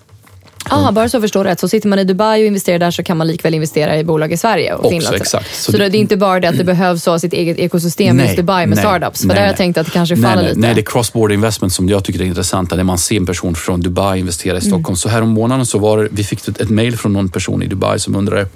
[0.66, 1.60] Ah, bara så jag förstår rätt.
[1.60, 4.32] Så sitter man i Dubai och investerar där så kan man likväl investera i bolag
[4.32, 5.16] i Sverige och Också, Finland.
[5.16, 5.56] Exakt.
[5.56, 8.18] Så, så det, det, är inte bara det att det behövs ha sitt eget ekosystem
[8.18, 9.22] nej, i Dubai med nej, startups.
[9.22, 10.60] För nej, där har jag tänkt att det kanske faller nej, lite.
[10.60, 12.72] Nej, det är cross-border investment som jag tycker är intressant.
[12.72, 14.86] När man ser en person från Dubai investera i Stockholm.
[14.86, 14.96] Mm.
[14.96, 18.00] Så här om månaden så var vi fick ett, mail från någon person i Dubai
[18.00, 18.48] som undrade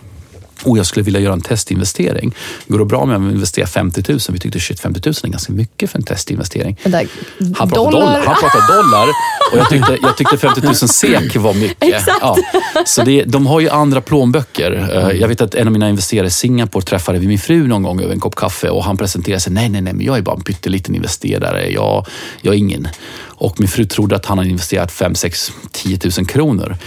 [0.64, 2.36] oh, jag skulle vilja göra en testinvestering.
[2.68, 4.20] Går det bra om jag investerar 50 000?
[4.30, 6.80] Vi tyckte shit, 50 000 är ganska mycket för en testinvestering.
[6.84, 7.08] Där,
[7.40, 7.92] han pratade dollar.
[7.92, 8.26] dollar.
[8.26, 9.08] Han pratade dollar
[9.52, 11.84] och jag tyckte, jag tyckte 50 000 SEK var mycket.
[11.94, 12.18] Exakt.
[12.22, 12.38] Ja.
[12.86, 14.72] Så det, de har ju andra plånböcker.
[14.94, 17.84] Eh, jag vet att en av mina investerare i Singapore träffade vi min fru någon
[17.84, 19.54] gång över en kopp kaffe och han presenterade sig.
[19.54, 21.70] Nej, nej, nej, men jag är bara en pytteliten investerare.
[21.72, 22.06] Jag,
[22.42, 22.88] jag är ingen.
[23.24, 26.78] Och min fru trodde att han hade investerat 5, 6, 10 000 kronor.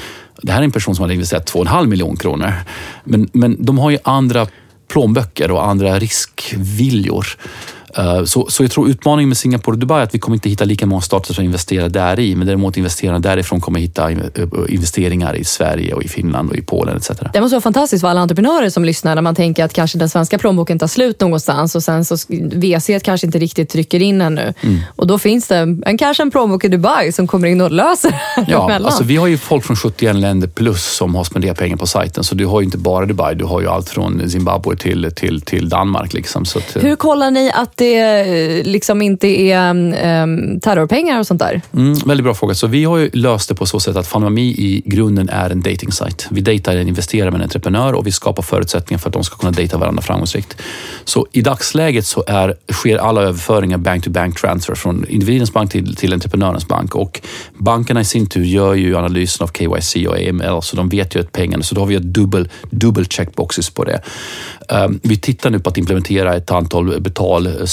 [0.42, 2.52] Det här är en person som har investerat 2,5 miljoner kronor.
[3.04, 4.46] Men, men de har ju andra
[4.88, 7.26] plånböcker och andra riskviljor.
[7.98, 10.48] Eh, Så, så jag tror utmaningen med Singapore och Dubai är att vi kommer inte
[10.48, 14.18] hitta lika många startups som investerar där i, men däremot investerarna därifrån kommer hitta eh,
[14.68, 17.10] investeringar i Sverige och i Finland och i Polen etc.
[17.32, 20.08] Det måste vara fantastiskt för alla entreprenörer som lyssnar när man tänker att kanske den
[20.08, 22.16] svenska plånboken tar slut någonstans och sen så
[22.52, 24.54] VC kanske inte riktigt trycker in ännu.
[24.60, 24.78] Mm.
[24.96, 28.14] Och då finns det en, kanske en plånbok i Dubai som kommer in och löser
[28.48, 31.86] Ja, alltså vi har ju folk från 71 länder plus som har spenderat pengar på
[31.86, 32.24] sajten.
[32.24, 35.40] Så du har ju inte bara Dubai, du har ju allt från Zimbabwe till, till,
[35.40, 36.12] till Danmark.
[36.12, 36.42] Liksom.
[36.42, 41.26] Att, eh, Hur kollar ni att det det eh, liksom inte är um, terrorpengar och
[41.26, 41.60] sånt där?
[41.74, 42.54] Mm, väldigt bra fråga.
[42.54, 45.60] Så vi har ju löst det på så sätt att Fanmami i grunden är en
[45.60, 46.24] dating site.
[46.30, 49.36] Vi dejtar en investerare med en entreprenör och vi skapar förutsättningar för att de ska
[49.36, 50.56] kunna dejta varandra framgångsrikt.
[51.04, 56.12] Så i dagsläget så är, sker alla överföringar bank-to-bank transfer från individens bank till, till
[56.12, 57.20] entreprenörens bank och
[57.58, 61.20] bankerna i sin tur gör ju analysen av KYC och AML så de vet ju
[61.20, 64.00] att pengarna, så då har vi ett dubbel, dubbel checkboxes på det.
[64.68, 66.98] Um, vi tittar nu på att implementera ett antal eh,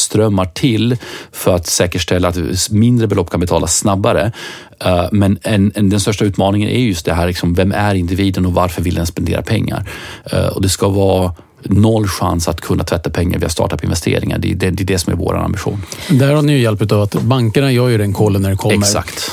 [0.04, 0.98] strömmar till
[1.32, 4.32] för att säkerställa att mindre belopp kan betalas snabbare.
[4.80, 8.46] Eh, men en, en, den största utmaningen är just det här, liksom, vem är individen
[8.46, 9.89] och varför vill den spendera pengar?
[10.32, 11.34] Eh, och det ska vara
[11.65, 14.38] noll chans att kunna tvätta pengar via startup-investeringar.
[14.38, 15.82] Det, det, det är det som är vår ambition.
[16.10, 18.76] Där har ni hjälp av att bankerna gör ju den kollen när det kommer.
[18.76, 19.32] Exakt.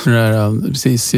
[0.73, 1.15] Precis,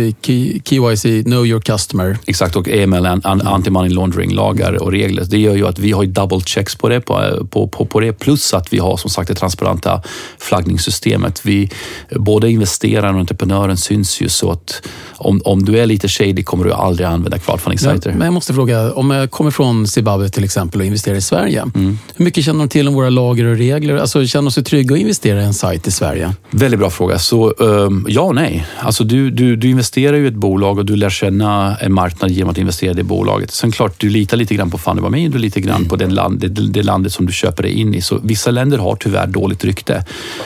[0.65, 2.19] KYC, Know Your Customer.
[2.27, 5.25] Exakt, och AML, an- anti-money laundering-lagar och regler.
[5.29, 8.13] Det gör ju att vi har double checks på det, på, på, på, på det.
[8.13, 10.03] Plus att vi har som sagt det transparenta
[10.39, 11.41] flaggningssystemet.
[11.47, 11.71] Vi,
[12.11, 14.83] både investeraren och entreprenören syns ju så att
[15.17, 18.13] om, om du är lite shady kommer du aldrig använda crowdfunding-sajter.
[18.13, 21.63] Men jag måste fråga, om jag kommer från Zimbabwe till exempel och investerar i Sverige.
[21.75, 21.99] Mm.
[22.17, 23.97] Hur mycket känner de till om våra lagar och regler?
[23.97, 26.35] Alltså, känner de sig trygga att investera i en sajt i Sverige?
[26.51, 27.19] Väldigt bra fråga.
[27.19, 28.67] Så um, ja och nej.
[28.79, 32.31] Alltså du, du, du investerar ju i ett bolag och du lär känna en marknad
[32.31, 33.51] genom att investera i det bolaget.
[33.51, 36.41] Sen klart, du litar lite grann på Fundibami och du litar grann på den land,
[36.41, 38.03] det, det landet som du köper dig in i.
[38.03, 40.05] Så vissa länder har tyvärr dåligt rykte.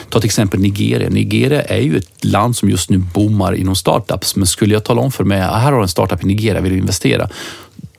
[0.09, 1.09] Ta till exempel Nigeria.
[1.09, 4.35] Nigeria är ju ett land som just nu boomar inom startups.
[4.35, 6.71] Men skulle jag tala om för mig, här har du en startup i Nigeria, vill
[6.71, 7.29] du investera?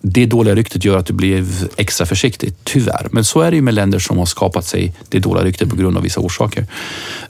[0.00, 3.08] Det dåliga ryktet gör att du blir extra försiktig, tyvärr.
[3.10, 5.76] Men så är det ju med länder som har skapat sig det dåliga ryktet på
[5.76, 6.66] grund av vissa orsaker.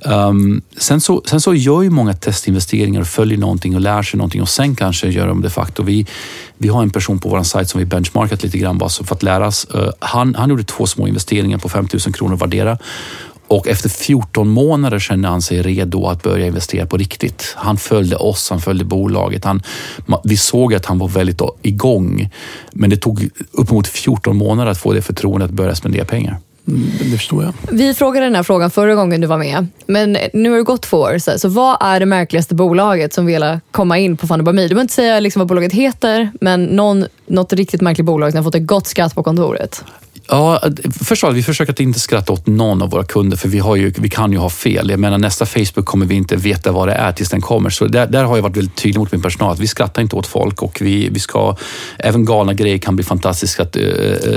[0.01, 4.19] Um, sen, så, sen så gör ju många testinvesteringar och följer någonting och lär sig
[4.19, 5.83] någonting och sen kanske gör de de facto.
[5.83, 6.07] Vi,
[6.59, 9.23] vi har en person på vår sajt som vi benchmarkat lite grann bara för att
[9.23, 9.67] lära oss.
[9.75, 12.79] Uh, han, han gjorde två små investeringar på 5 000 kronor vardera.
[13.49, 17.55] Och efter 14 månader kände han sig redo att börja investera på riktigt.
[17.57, 19.45] Han följde oss, han följde bolaget.
[19.45, 19.63] Han,
[20.25, 22.31] vi såg att han var väldigt igång.
[22.73, 26.37] Men det tog uppemot 14 månader att få det förtroendet att börja spendera pengar.
[26.69, 27.53] Mm, Det förstår jag.
[27.73, 30.83] Vi frågade den här frågan förra gången du var med, men nu har det gått
[30.83, 31.19] två år.
[31.19, 34.81] Så, så vad är det märkligaste bolaget som vill komma in på Funny Du behöver
[34.81, 38.55] inte säga liksom vad bolaget heter, men någon, något riktigt märkligt bolag som har fått
[38.55, 39.85] ett gott skratt på kontoret.
[40.31, 40.63] Ja,
[41.05, 43.59] först av allt, vi försöker att inte skratta åt någon av våra kunder för vi,
[43.59, 44.91] har ju, vi kan ju ha fel.
[44.91, 47.71] Jag menar nästa Facebook kommer vi inte veta vad det är tills den kommer.
[47.71, 50.17] Så där, där har jag varit väldigt tydlig mot min personal att vi skrattar inte
[50.17, 51.57] åt folk och vi, vi ska,
[51.99, 53.83] även galna grejer kan bli fantastiska att uh,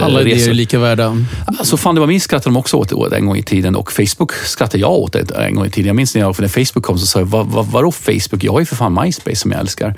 [0.01, 1.17] Alla idéer är lika värda.
[1.45, 3.91] Alltså fan, det var min skrattade de också åt, åt en gång i tiden och
[3.91, 5.87] Facebook skrattade jag åt en gång i tiden.
[5.87, 8.43] Jag minns när, jag, när Facebook kom så sa jag, vad, vad, vadå Facebook?
[8.43, 9.95] Jag har ju för fan MySpace som jag älskar.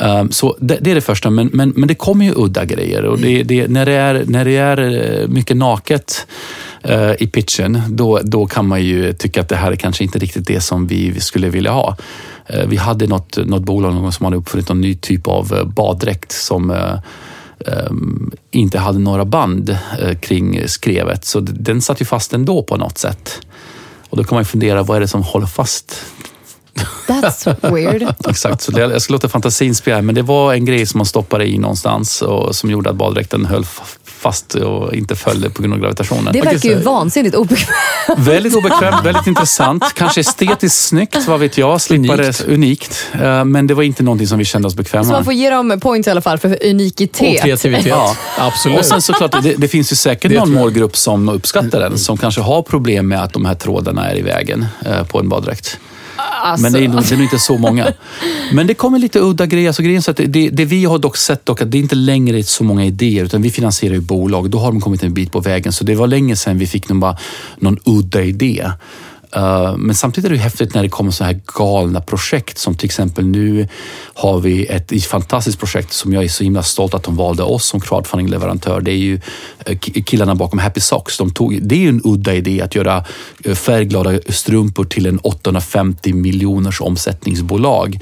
[0.00, 3.04] Um, så det, det är det första, men, men, men det kommer ju udda grejer
[3.04, 6.26] och det, det, när, det är, när det är eh, mycket naket
[6.82, 10.18] eh, i pitchen, då, då kan man ju tycka att det här är kanske inte
[10.18, 11.96] riktigt det som vi skulle vilja ha.
[12.46, 15.54] Eh, vi hade något, något bolag någon gång som hade uppfunnit någon ny typ av
[15.54, 16.76] eh, baddräkt som
[18.50, 19.78] inte hade några band
[20.20, 21.24] kring skrevet.
[21.24, 23.40] Så den satt ju fast ändå på något sätt.
[24.10, 26.04] Och då kan man ju fundera, vad är det som håller fast?
[27.06, 28.14] That's weird.
[28.28, 31.06] Exakt, så det, jag ska låta fantasin spela, men det var en grej som man
[31.06, 33.64] stoppade i någonstans och som gjorde att baddräkten höll
[34.24, 36.32] fast och inte följde på grund av gravitationen.
[36.32, 37.70] Det verkar ju vansinnigt obekvämt.
[38.18, 39.84] Väldigt obekvämt, väldigt intressant.
[39.94, 41.80] Kanske estetiskt snyggt, vad vet jag.
[41.80, 42.44] Slippa Unikt.
[42.46, 43.06] det unikt.
[43.22, 45.24] Eh, Men det var inte någonting som vi kände oss bekväma Så man med.
[45.24, 47.42] får ge dem points i alla fall för Och unikitet.
[47.42, 47.86] kreativitet.
[47.86, 48.16] Ja.
[48.38, 48.78] Absolut.
[48.78, 52.16] Och sen såklart, det, det finns ju säkert Det någon målgrupp som uppskattar den, som
[52.16, 55.78] kanske har problem med att de här trådarna är i vägen eh, på en baddräkt.
[56.16, 57.92] Alltså, Men det är, nog, det är nog inte så många.
[58.52, 59.68] Men det kommer lite udda grejer.
[59.68, 61.82] Alltså grejen är så att det, det vi har dock sett dock att det är
[61.82, 64.50] inte längre så många idéer, utan vi finansierar ju bolag.
[64.50, 65.72] Då har de kommit en bit på vägen.
[65.72, 67.16] Så det var länge sedan vi fick någon, bara,
[67.56, 68.70] någon udda idé.
[69.34, 72.86] Eh, men samtidigt är det häftigt när det kommer så här galna projekt som till
[72.86, 73.68] exempel nu
[74.14, 77.66] har vi ett fantastiskt projekt som jag är så himla stolt att de valde oss
[77.66, 78.80] som crowdfunding-leverantör.
[78.80, 79.20] Det är ju
[79.66, 81.18] eh, killarna bakom Happy Socks.
[81.18, 83.04] De tog, det är ju en udda idé att göra
[83.44, 88.00] eh, färgglada strumpor till en 850 miljoners omsättningsbolag.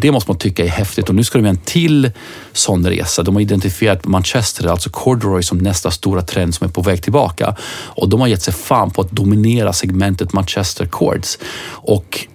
[0.00, 2.10] Det måste man tycka är häftigt och nu ska de göra en till
[2.52, 3.22] sån resa.
[3.22, 7.56] De har identifierat Manchester, alltså corduroy, som nästa stora trend som är på väg tillbaka.
[7.84, 11.38] Och de har gett sig fan på att dominera segmentet Manchester Cords.
[11.66, 12.26] Och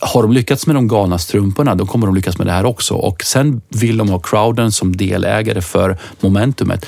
[0.00, 2.94] har de lyckats med de galna strumporna, då kommer de lyckas med det här också.
[2.94, 6.86] Och sen vill de ha crowden som delägare för momentumet.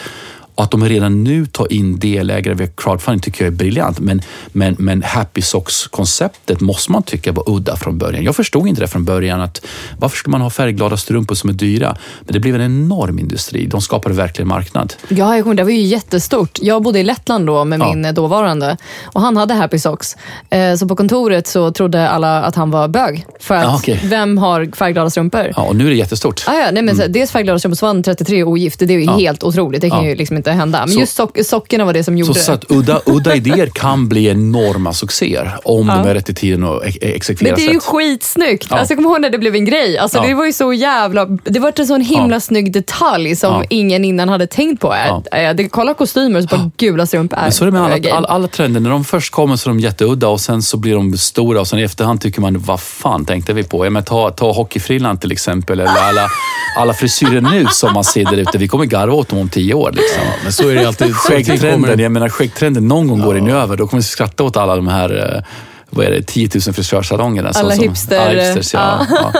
[0.55, 3.99] Och att de redan nu tar in delägare via crowdfunding tycker jag är briljant.
[4.01, 8.25] Men, men, men Happy Socks-konceptet måste man tycka var udda från början.
[8.25, 9.41] Jag förstod inte det från början.
[9.41, 9.65] att
[9.99, 11.97] Varför ska man ha färgglada strumpor som är dyra?
[12.21, 13.67] Men det blev en enorm industri.
[13.67, 14.94] De skapade verkligen marknad.
[15.09, 16.59] Ja, jag kommer, det var ju jättestort.
[16.63, 17.88] Jag bodde i Lettland då med Ja.
[17.94, 20.17] min eh, dåvarande och han hade Happy Socks.
[20.50, 23.27] Eh, Så på kontoret så trodde alla att han var bög.
[23.40, 24.00] För att Ja, okej.
[24.05, 25.53] vem har färgglada strumpor?
[25.57, 26.44] Ja, och nu är det jättestort.
[26.46, 28.79] Ah, ja, nej, men så, dels färgglada strumpor, så var han 33 och ogift.
[28.79, 29.81] Det är ju helt otroligt.
[29.81, 30.79] Det kan ju liksom inte hända.
[30.79, 32.55] Men Så- just sock, sockerna var det som gjorde Så, så det.
[32.59, 36.87] att udda, udda idéer kan bli enorma succéer om de är rätt i tiden och
[36.87, 37.85] ex- exekveras Men det är ju rätt.
[37.85, 38.67] skitsnyggt.
[38.71, 38.77] Ja.
[38.79, 39.99] Alltså, jag kommer ihåg när det blev en grej.
[39.99, 40.25] Alltså, Ja.
[40.27, 41.25] Det var ju så jävla...
[41.45, 42.40] Det var en sån himla Ja.
[42.40, 43.65] snygg detalj som Ja.
[43.71, 44.88] ingen innan hade tänkt på.
[44.88, 45.23] Ja.
[45.38, 45.55] Ja.
[45.55, 47.38] Det, kolla kostymer och så bara gula strumpor.
[47.43, 48.81] Men så är det med alla, alla, alla trender.
[48.81, 51.69] När de först kommer så är de jätteudda och sen så blir de stora och
[51.69, 53.87] sen i efterhand tycker man, vad fan tänkte vi på?
[53.87, 56.31] Ja, men ta, ta hockeyfrillan till exempel eller alla,
[56.79, 58.59] alla frisyrer nu som man ser där ute.
[58.59, 59.93] Vi kommer garva åt dem om tio år.
[59.93, 60.23] Liksom.
[60.42, 61.14] Men så är det alltid.
[61.16, 63.76] Skäggtrenden, jag menar skäggtrenden, någon gång går den ju över.
[63.76, 65.42] Då kommer vi skratta åt alla de här eh,
[65.90, 67.52] vad är det, 10 000 frisörsalongerna.
[67.52, 69.06] som- Alla som, hipster, Alla hipsters ja.
[69.10, 69.33] ja.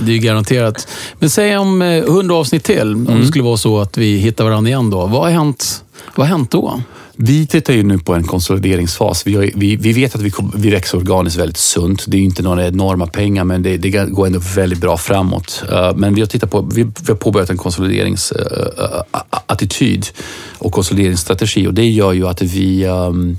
[0.00, 0.88] Det är ju garanterat.
[1.18, 3.20] Men säg om eh, 100 avsnitt till, om Mm.
[3.20, 5.06] det skulle vara så att vi hittar varandra igen då.
[5.06, 5.84] Vad har hänt,
[6.14, 6.80] vad har hänt då?
[7.20, 9.26] Vi tittar ju nu på en konsolideringsfas.
[9.26, 12.04] Vi, har, vi, vi vet att vi, vi växer organiskt väldigt sunt.
[12.06, 15.62] Det är ju inte några enorma pengar, men det, det går ändå väldigt bra framåt.
[15.72, 20.14] Eh, men vi har, tittat på, vi, vi har påbörjat en konsolideringsattityd eh, eh,
[20.58, 23.38] och konsolideringsstrategi och det gör ju att vi um,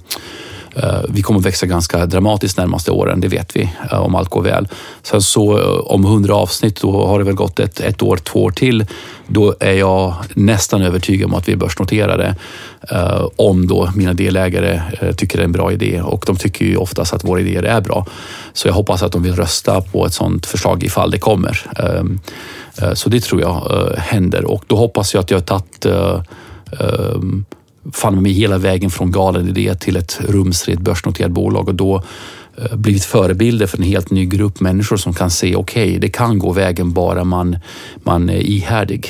[0.76, 4.30] Eh, vi kommer växa ganska dramatiskt de närmaste åren, det vet vi, eh, om allt
[4.30, 4.68] går väl.
[5.04, 8.44] Sen så eh, om 100 avsnitt, då har det väl gått ett, ett år, två
[8.44, 8.86] år till.
[9.28, 12.36] Då är jag nästan övertygad om att vi är börsnoterade.
[13.36, 14.82] Om då mina delägare
[15.16, 17.82] tycker det är en bra idé och de tycker ju oftast att våra idéer är
[17.82, 18.06] bra.
[18.54, 21.66] Så jag hoppas att de vill rösta på ett sådant förslag ifall det kommer.
[22.94, 25.86] Så det tror jag händer och då hoppas jag att jag har tagit
[27.94, 32.04] fann mig hela vägen från galen idé till ett rumsrent börsnoterat bolag och då
[32.58, 36.40] eh, blivit förebilder för en helt ny grupp människor som kan se, okej, det kan
[36.40, 37.58] gå vägen bara man,
[38.04, 39.06] man är ihärdig.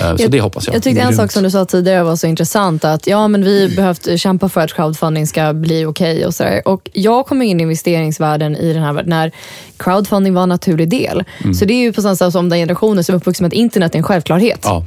[0.00, 0.74] Eh, Så det hoppas jag.
[0.76, 1.16] Jag tyckte en Grymt.
[1.20, 2.84] sak som du sa tidigare var så intressant.
[2.84, 6.26] Att ja, men vi behövt kämpa för att crowdfunding ska bli okej.
[6.26, 6.62] och sådär.
[6.68, 9.32] Och Jag kom in i investeringsvärlden i den här världen när
[9.76, 11.24] crowdfunding var en naturlig del.
[11.42, 11.54] Mm.
[11.54, 13.52] Så det är ju på samma sätt som den generationen som är uppvuxen med att
[13.52, 14.60] internet är en självklarhet.
[14.64, 14.84] Ja.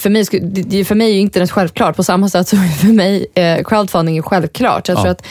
[0.00, 0.24] För, mig,
[0.84, 1.96] för mig är ju internet självklart.
[1.96, 4.86] På samma sätt som för mig eh, crowdfunding är självklart.
[4.86, 5.02] Så jag Ja.
[5.02, 5.24] tror att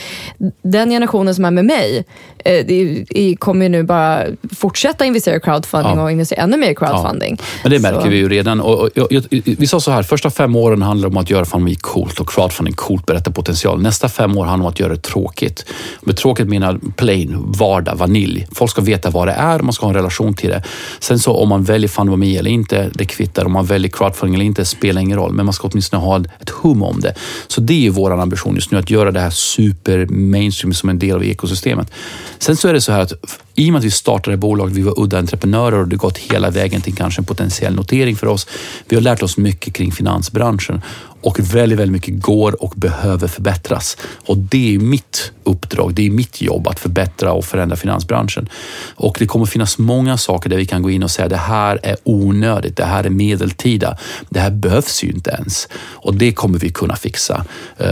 [0.62, 2.05] den generationen som är med mig
[2.45, 4.24] eh, kommer ju nu bara
[4.57, 6.03] fortsätta investera i crowdfunding Ja.
[6.03, 7.38] och investera ännu mer i crowdfunding.
[7.64, 8.62] Men det märker Så- vi ju redan.
[8.62, 11.45] Och, och, jag- jag- vi sa så här, första fem åren handlar om att göra
[11.45, 13.82] Familj coolt och crowdfunding coolt, berätta potential.
[13.82, 15.66] Nästa fem år handlar om att göra det tråkigt.
[16.02, 18.47] Med tråkigt menar plain, vardag, vanilj.
[18.52, 20.64] Folk ska veta vad det är, man ska ha en relation till det.
[21.00, 23.45] Sen så om man väljer Familj eller inte, det kvittar.
[23.45, 25.34] Om man väljer crowdfunding eller inte, spelar ingen roll.
[25.34, 27.14] Men man ska åtminstone ha ett hum om det.
[27.47, 30.89] Så det är ju vår ambition just nu, att göra det här super mainstream som
[30.89, 31.91] en del av ekosystemet.
[32.39, 33.14] Sen så är det så här att
[33.56, 36.50] i och med att vi startade bolaget, vi var udda entreprenörer och det gått hela
[36.50, 38.47] vägen till kanske en potentiell notering för oss.
[38.90, 40.82] Vi har lärt oss mycket kring finansbranschen
[41.22, 43.98] och väldigt, väldigt mycket går och behöver förbättras.
[44.26, 48.50] Och det är mitt uppdrag, det är mitt jobb att förbättra och förändra finansbranschen.
[48.96, 51.80] Och det kommer finnas många saker där vi kan gå in och säga det här
[51.84, 53.98] är onödigt, det här är medeltida,
[54.30, 55.68] det här behövs ju inte ens.
[55.76, 57.46] Och det kommer vi kunna fixa.
[57.78, 57.88] Eh,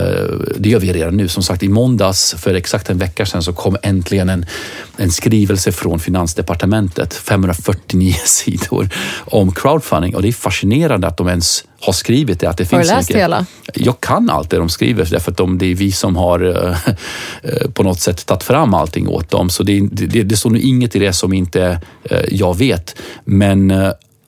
[0.57, 1.27] det gör vi redan nu.
[1.27, 4.45] Som sagt, i måndags för exakt en vecka sedan så kom äntligen en,
[4.97, 8.89] en skrivelse från Finansdepartementet, 549 sidor
[9.25, 10.15] om crowdfunding.
[10.15, 12.49] Och det är fascinerande att de ens har skrivit det.
[12.49, 13.21] Att det Har du finns så läst mycket.
[13.23, 13.45] hela?
[13.73, 16.77] Jag kan allt det de skriver därför att de, det är vi som har eh,
[17.43, 19.49] eh, på något sätt tagit fram allting åt dem.
[19.49, 22.95] Så det, det, det står nog inget i det som inte eh, jag vet.
[23.23, 23.73] Men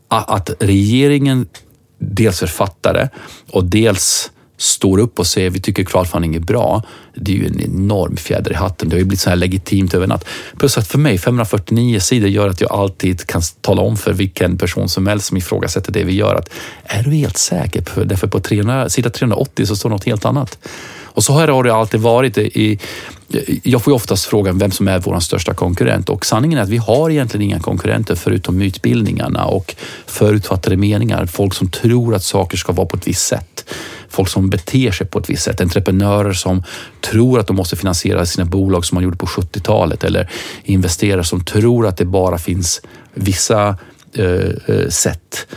[0.07, 1.47] att regeringen
[1.99, 3.09] dels författar det
[3.51, 6.83] och dels står upp och säger vi tycker crowdfunding är bra,
[7.15, 8.89] det är ju en enorm fjäder i hatten.
[8.89, 10.25] Det har ju blivit så här legitimt över natt.
[10.57, 14.57] Plus att för mig, 549 sidor gör att jag alltid kan tala om för vilken
[14.57, 16.49] person som helst som ifrågasätter det vi gör att
[16.83, 17.81] är du helt säker?
[17.81, 20.57] På, därför på 300, sida 380 så står något helt annat.
[21.03, 22.37] Och så här har det alltid varit.
[22.37, 22.79] I,
[23.63, 26.69] jag får ju oftast frågan vem som är vår största konkurrent och sanningen är att
[26.69, 31.25] vi har egentligen inga konkurrenter förutom mytbildningarna och förutfattade meningar.
[31.25, 33.65] Folk som tror att saker ska vara på ett visst sätt.
[34.09, 35.61] Folk som beter sig på ett visst sätt.
[35.61, 36.63] Entreprenörer som
[37.01, 40.29] tror att de måste finansiera sina bolag som man gjorde på 70-talet eller
[40.63, 42.81] investerare som tror att det bara finns
[43.13, 43.77] vissa
[44.13, 44.25] eh,
[44.67, 45.47] eh sätt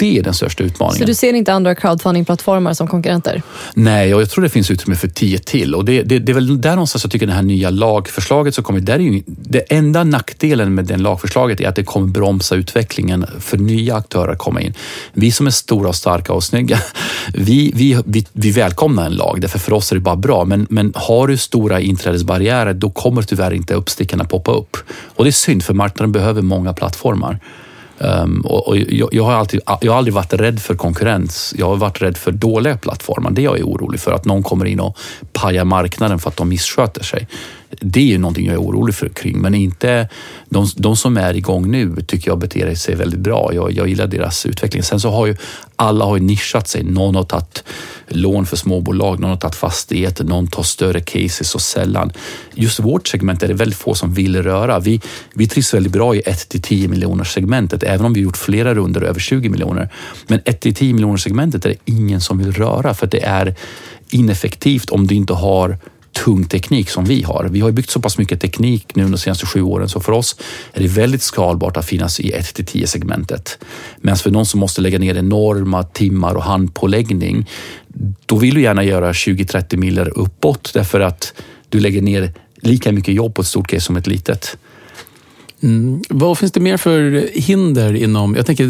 [0.00, 0.98] det är den största utmaningen.
[0.98, 3.42] Så du ser inte andra crowdfunding-plattformar som konkurrenter?
[3.74, 5.74] Nej, och jag tror det finns utrymme för tio till.
[5.74, 8.64] Och det, det, det är väl där någonstans jag tycker det här nya lagförslaget som
[8.64, 12.54] kommer, där är ju, det enda nackdelen med det lagförslaget är att det kommer bromsa
[12.54, 14.74] utvecklingen för nya aktörer att komma in.
[15.12, 16.78] Vi som är stora och starka och snygga,
[17.34, 20.44] vi, vi, vi, vi välkomnar en lag, därför för oss är det bara bra.
[20.44, 24.76] Men, men har du stora inträdesbarriärer, då kommer tyvärr inte uppstickarna poppa upp.
[25.16, 27.38] Och det är synd, för marknaden behöver många plattformar.
[28.00, 31.54] Um, och, och jag, jag, har alltid, jag har aldrig varit rädd för konkurrens.
[31.58, 33.30] Jag har varit rädd för dåliga plattformar.
[33.30, 34.98] Det jag är orolig för, att någon kommer in och
[35.32, 37.28] pajar marknaden för att de missköter sig.
[37.80, 40.08] Det är ju någonting jag är orolig för kring, men inte
[40.48, 43.50] de, de som är igång nu tycker jag beter sig väldigt bra.
[43.54, 44.82] Jag, jag gillar deras utveckling.
[44.82, 45.36] Sen så har ju
[45.76, 46.82] alla har ju nischat sig.
[46.82, 47.64] Någon har tagit
[48.08, 52.12] lån för småbolag, någon har tagit fastigheter, någon tar större cases och sällan.
[52.54, 54.78] Just vårt segment är det väldigt få som vill röra.
[54.78, 55.00] Vi,
[55.34, 58.74] vi trivs väldigt bra i 1 till 10 miljoner segmentet, även om vi gjort flera
[58.74, 59.92] runder över 20 miljoner.
[60.26, 63.54] Men 1 till 10 miljoner segmentet är det ingen som vill röra för det är
[64.10, 65.78] ineffektivt om du inte har
[66.12, 67.48] tung teknik som vi har.
[67.50, 70.36] Vi har byggt så pass mycket teknik nu de senaste sju åren så för oss
[70.72, 73.58] är det väldigt skalbart att finnas i 1 till 10 segmentet.
[74.00, 77.48] Medan för någon som måste lägga ner enorma timmar och handpåläggning,
[78.26, 81.32] då vill du gärna göra 20-30 miller uppåt därför att
[81.68, 84.56] du lägger ner lika mycket jobb på ett stort case som ett litet.
[85.62, 86.02] Mm.
[86.08, 88.34] Vad finns det mer för hinder inom...
[88.34, 88.64] Jag tänker,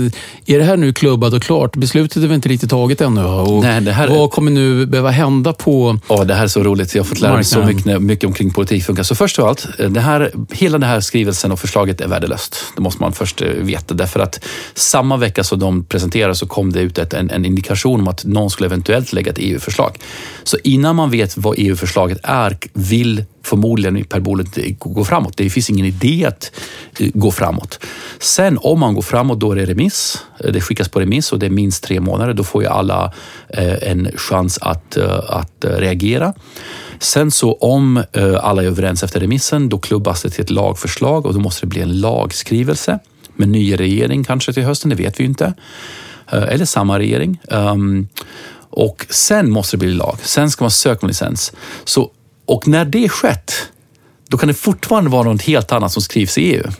[0.46, 1.76] är det här nu klubbat och klart?
[1.76, 3.24] Beslutet är väl inte riktigt taget ännu?
[3.24, 6.62] Och Nej, det här vad kommer nu behöva hända på Ja, Det här är så
[6.62, 6.94] roligt.
[6.94, 9.02] Jag har fått lära mig så mycket, mycket omkring politik funkar.
[9.02, 12.56] Så först av allt, det här, hela den här skrivelsen och förslaget är värdelöst.
[12.76, 13.94] Det måste man först eh, veta.
[13.94, 18.00] Därför att samma vecka som de presenterade så kom det ut ett, en, en indikation
[18.00, 19.98] om att någon skulle eventuellt lägga ett EU-förslag.
[20.42, 25.36] Så innan man vet vad EU-förslaget är, vill förmodligen per bolet gå framåt.
[25.36, 26.52] Det finns ingen idé att
[26.98, 27.78] eh, gå framåt.
[28.18, 30.18] Sen om man går framåt, då är det remiss.
[30.44, 32.34] Eh, det skickas på remiss och det är minst tre månader.
[32.34, 33.12] Då får ju alla
[33.48, 34.96] eh, en chans att,
[35.28, 36.34] att reagera.
[36.98, 38.04] Sen så om
[38.40, 41.66] alla är överens efter remissen, då klubbas det till ett lagförslag och då måste det
[41.66, 42.98] bli en lagskrivelse
[43.36, 45.54] med ny regering kanske till hösten, det vet vi inte.
[46.30, 47.40] Eller samma regering.
[47.48, 48.08] Ehm,
[48.70, 50.18] och sen måste det bli lag.
[50.22, 51.52] Sen ska man söka om licens.
[51.84, 52.10] Så
[52.46, 53.52] och när det skett,
[54.28, 56.70] då kan det fortfarande vara något helt annat som skrivs i EU.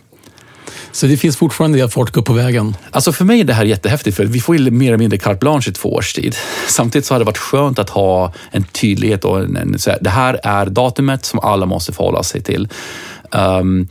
[0.92, 2.76] Så det finns fortfarande att folk går på vägen?
[2.90, 5.38] Alltså för mig är det här jättehäftigt, för vi får ju mer eller mindre carte
[5.38, 6.36] blanche i två års tid.
[6.68, 9.98] Samtidigt så har det varit skönt att ha en tydlighet och en, en så här,
[10.00, 12.68] det här är datumet som alla måste förhålla sig till.
[13.30, 13.88] Um,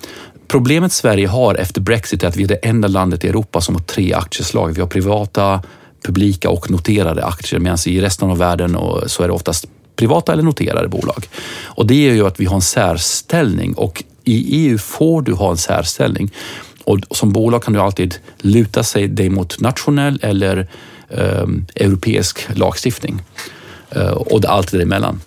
[0.48, 3.76] problemet Sverige har efter Brexit är att vi är det enda landet i Europa som
[3.76, 4.74] har tre aktieslag.
[4.74, 5.62] Vi har privata,
[6.06, 9.68] publika och noterade aktier, medan i resten av världen så är det oftast
[10.00, 11.26] privata eller noterade bolag.
[11.64, 15.52] Och det gör ju att vi har en särställning och i EU får du ha
[15.52, 16.32] en särställning.
[16.84, 20.68] Och som bolag kan du alltid luta sig dig mot nationell eller
[21.10, 23.22] eh, europeisk lagstiftning.
[23.90, 25.22] Eh, och allt däremellan.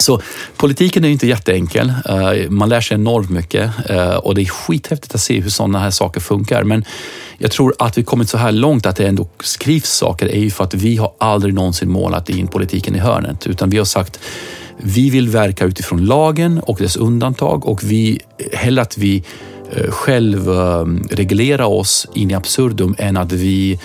[0.00, 0.20] Så
[0.56, 1.92] politiken är inte jätteenkel.
[2.08, 5.78] Eh, man lär sig enormt mycket eh, och det är skithäftigt att se hur sådana
[5.78, 6.62] här saker funkar.
[6.64, 6.84] Men
[7.38, 10.50] jag tror att vi kommit så här långt att det ändå skrivs saker är ju
[10.50, 14.20] för att vi har aldrig någonsin målat in politiken i hörnet, utan vi har sagt
[14.76, 18.20] vi vill verka utifrån lagen och dess undantag och vi,
[18.52, 19.24] hellre att vi
[19.72, 20.48] eh, själv
[21.10, 23.80] reglera oss in i absurdum än att vi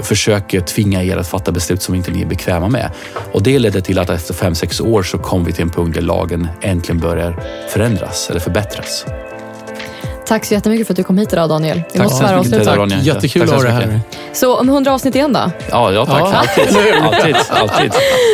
[0.00, 2.90] försöker tvinga er att fatta beslut som inte ni är bekväma med.
[3.32, 5.94] Och det ledde till att efter fem sex år så kom vi till en punkt
[5.94, 9.04] där lagen äntligen börjar förändras eller förbättras.
[10.26, 11.82] Tack så jättemycket för att du kom hit idag Daniel.
[11.92, 12.96] Vi måste tyvärr avsluta.
[13.02, 14.00] Jättekul att ha dig här.
[14.32, 15.50] Så om hundra avsnitt igen då?
[15.70, 16.20] Ja, ja tack.
[16.20, 16.34] Ja.
[16.34, 16.76] Alltid.
[17.02, 17.36] alltid.
[17.48, 17.92] alltid.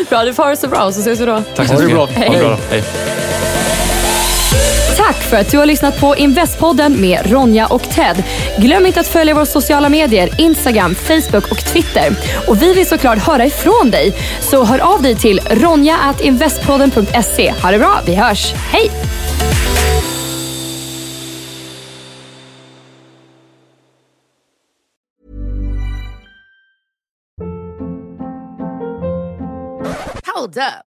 [0.08, 1.42] Bra, du får ha det så bra så ses vi då.
[1.56, 1.96] Tack så mycket.
[1.96, 2.22] Ha det bra.
[2.22, 2.28] Hej.
[2.28, 2.58] Ha det bra.
[2.70, 2.82] Hej.
[4.98, 8.24] Tack för att du har lyssnat på Investpodden med Ronja och Ted.
[8.58, 12.10] Glöm inte att följa våra sociala medier, Instagram, Facebook och Twitter.
[12.48, 14.14] Och vi vill såklart höra ifrån dig.
[14.40, 17.54] Så hör av dig till ronja.investpodden.se.
[17.62, 18.52] Ha det bra, vi hörs.
[18.52, 18.90] Hej!
[30.34, 30.87] Hold up.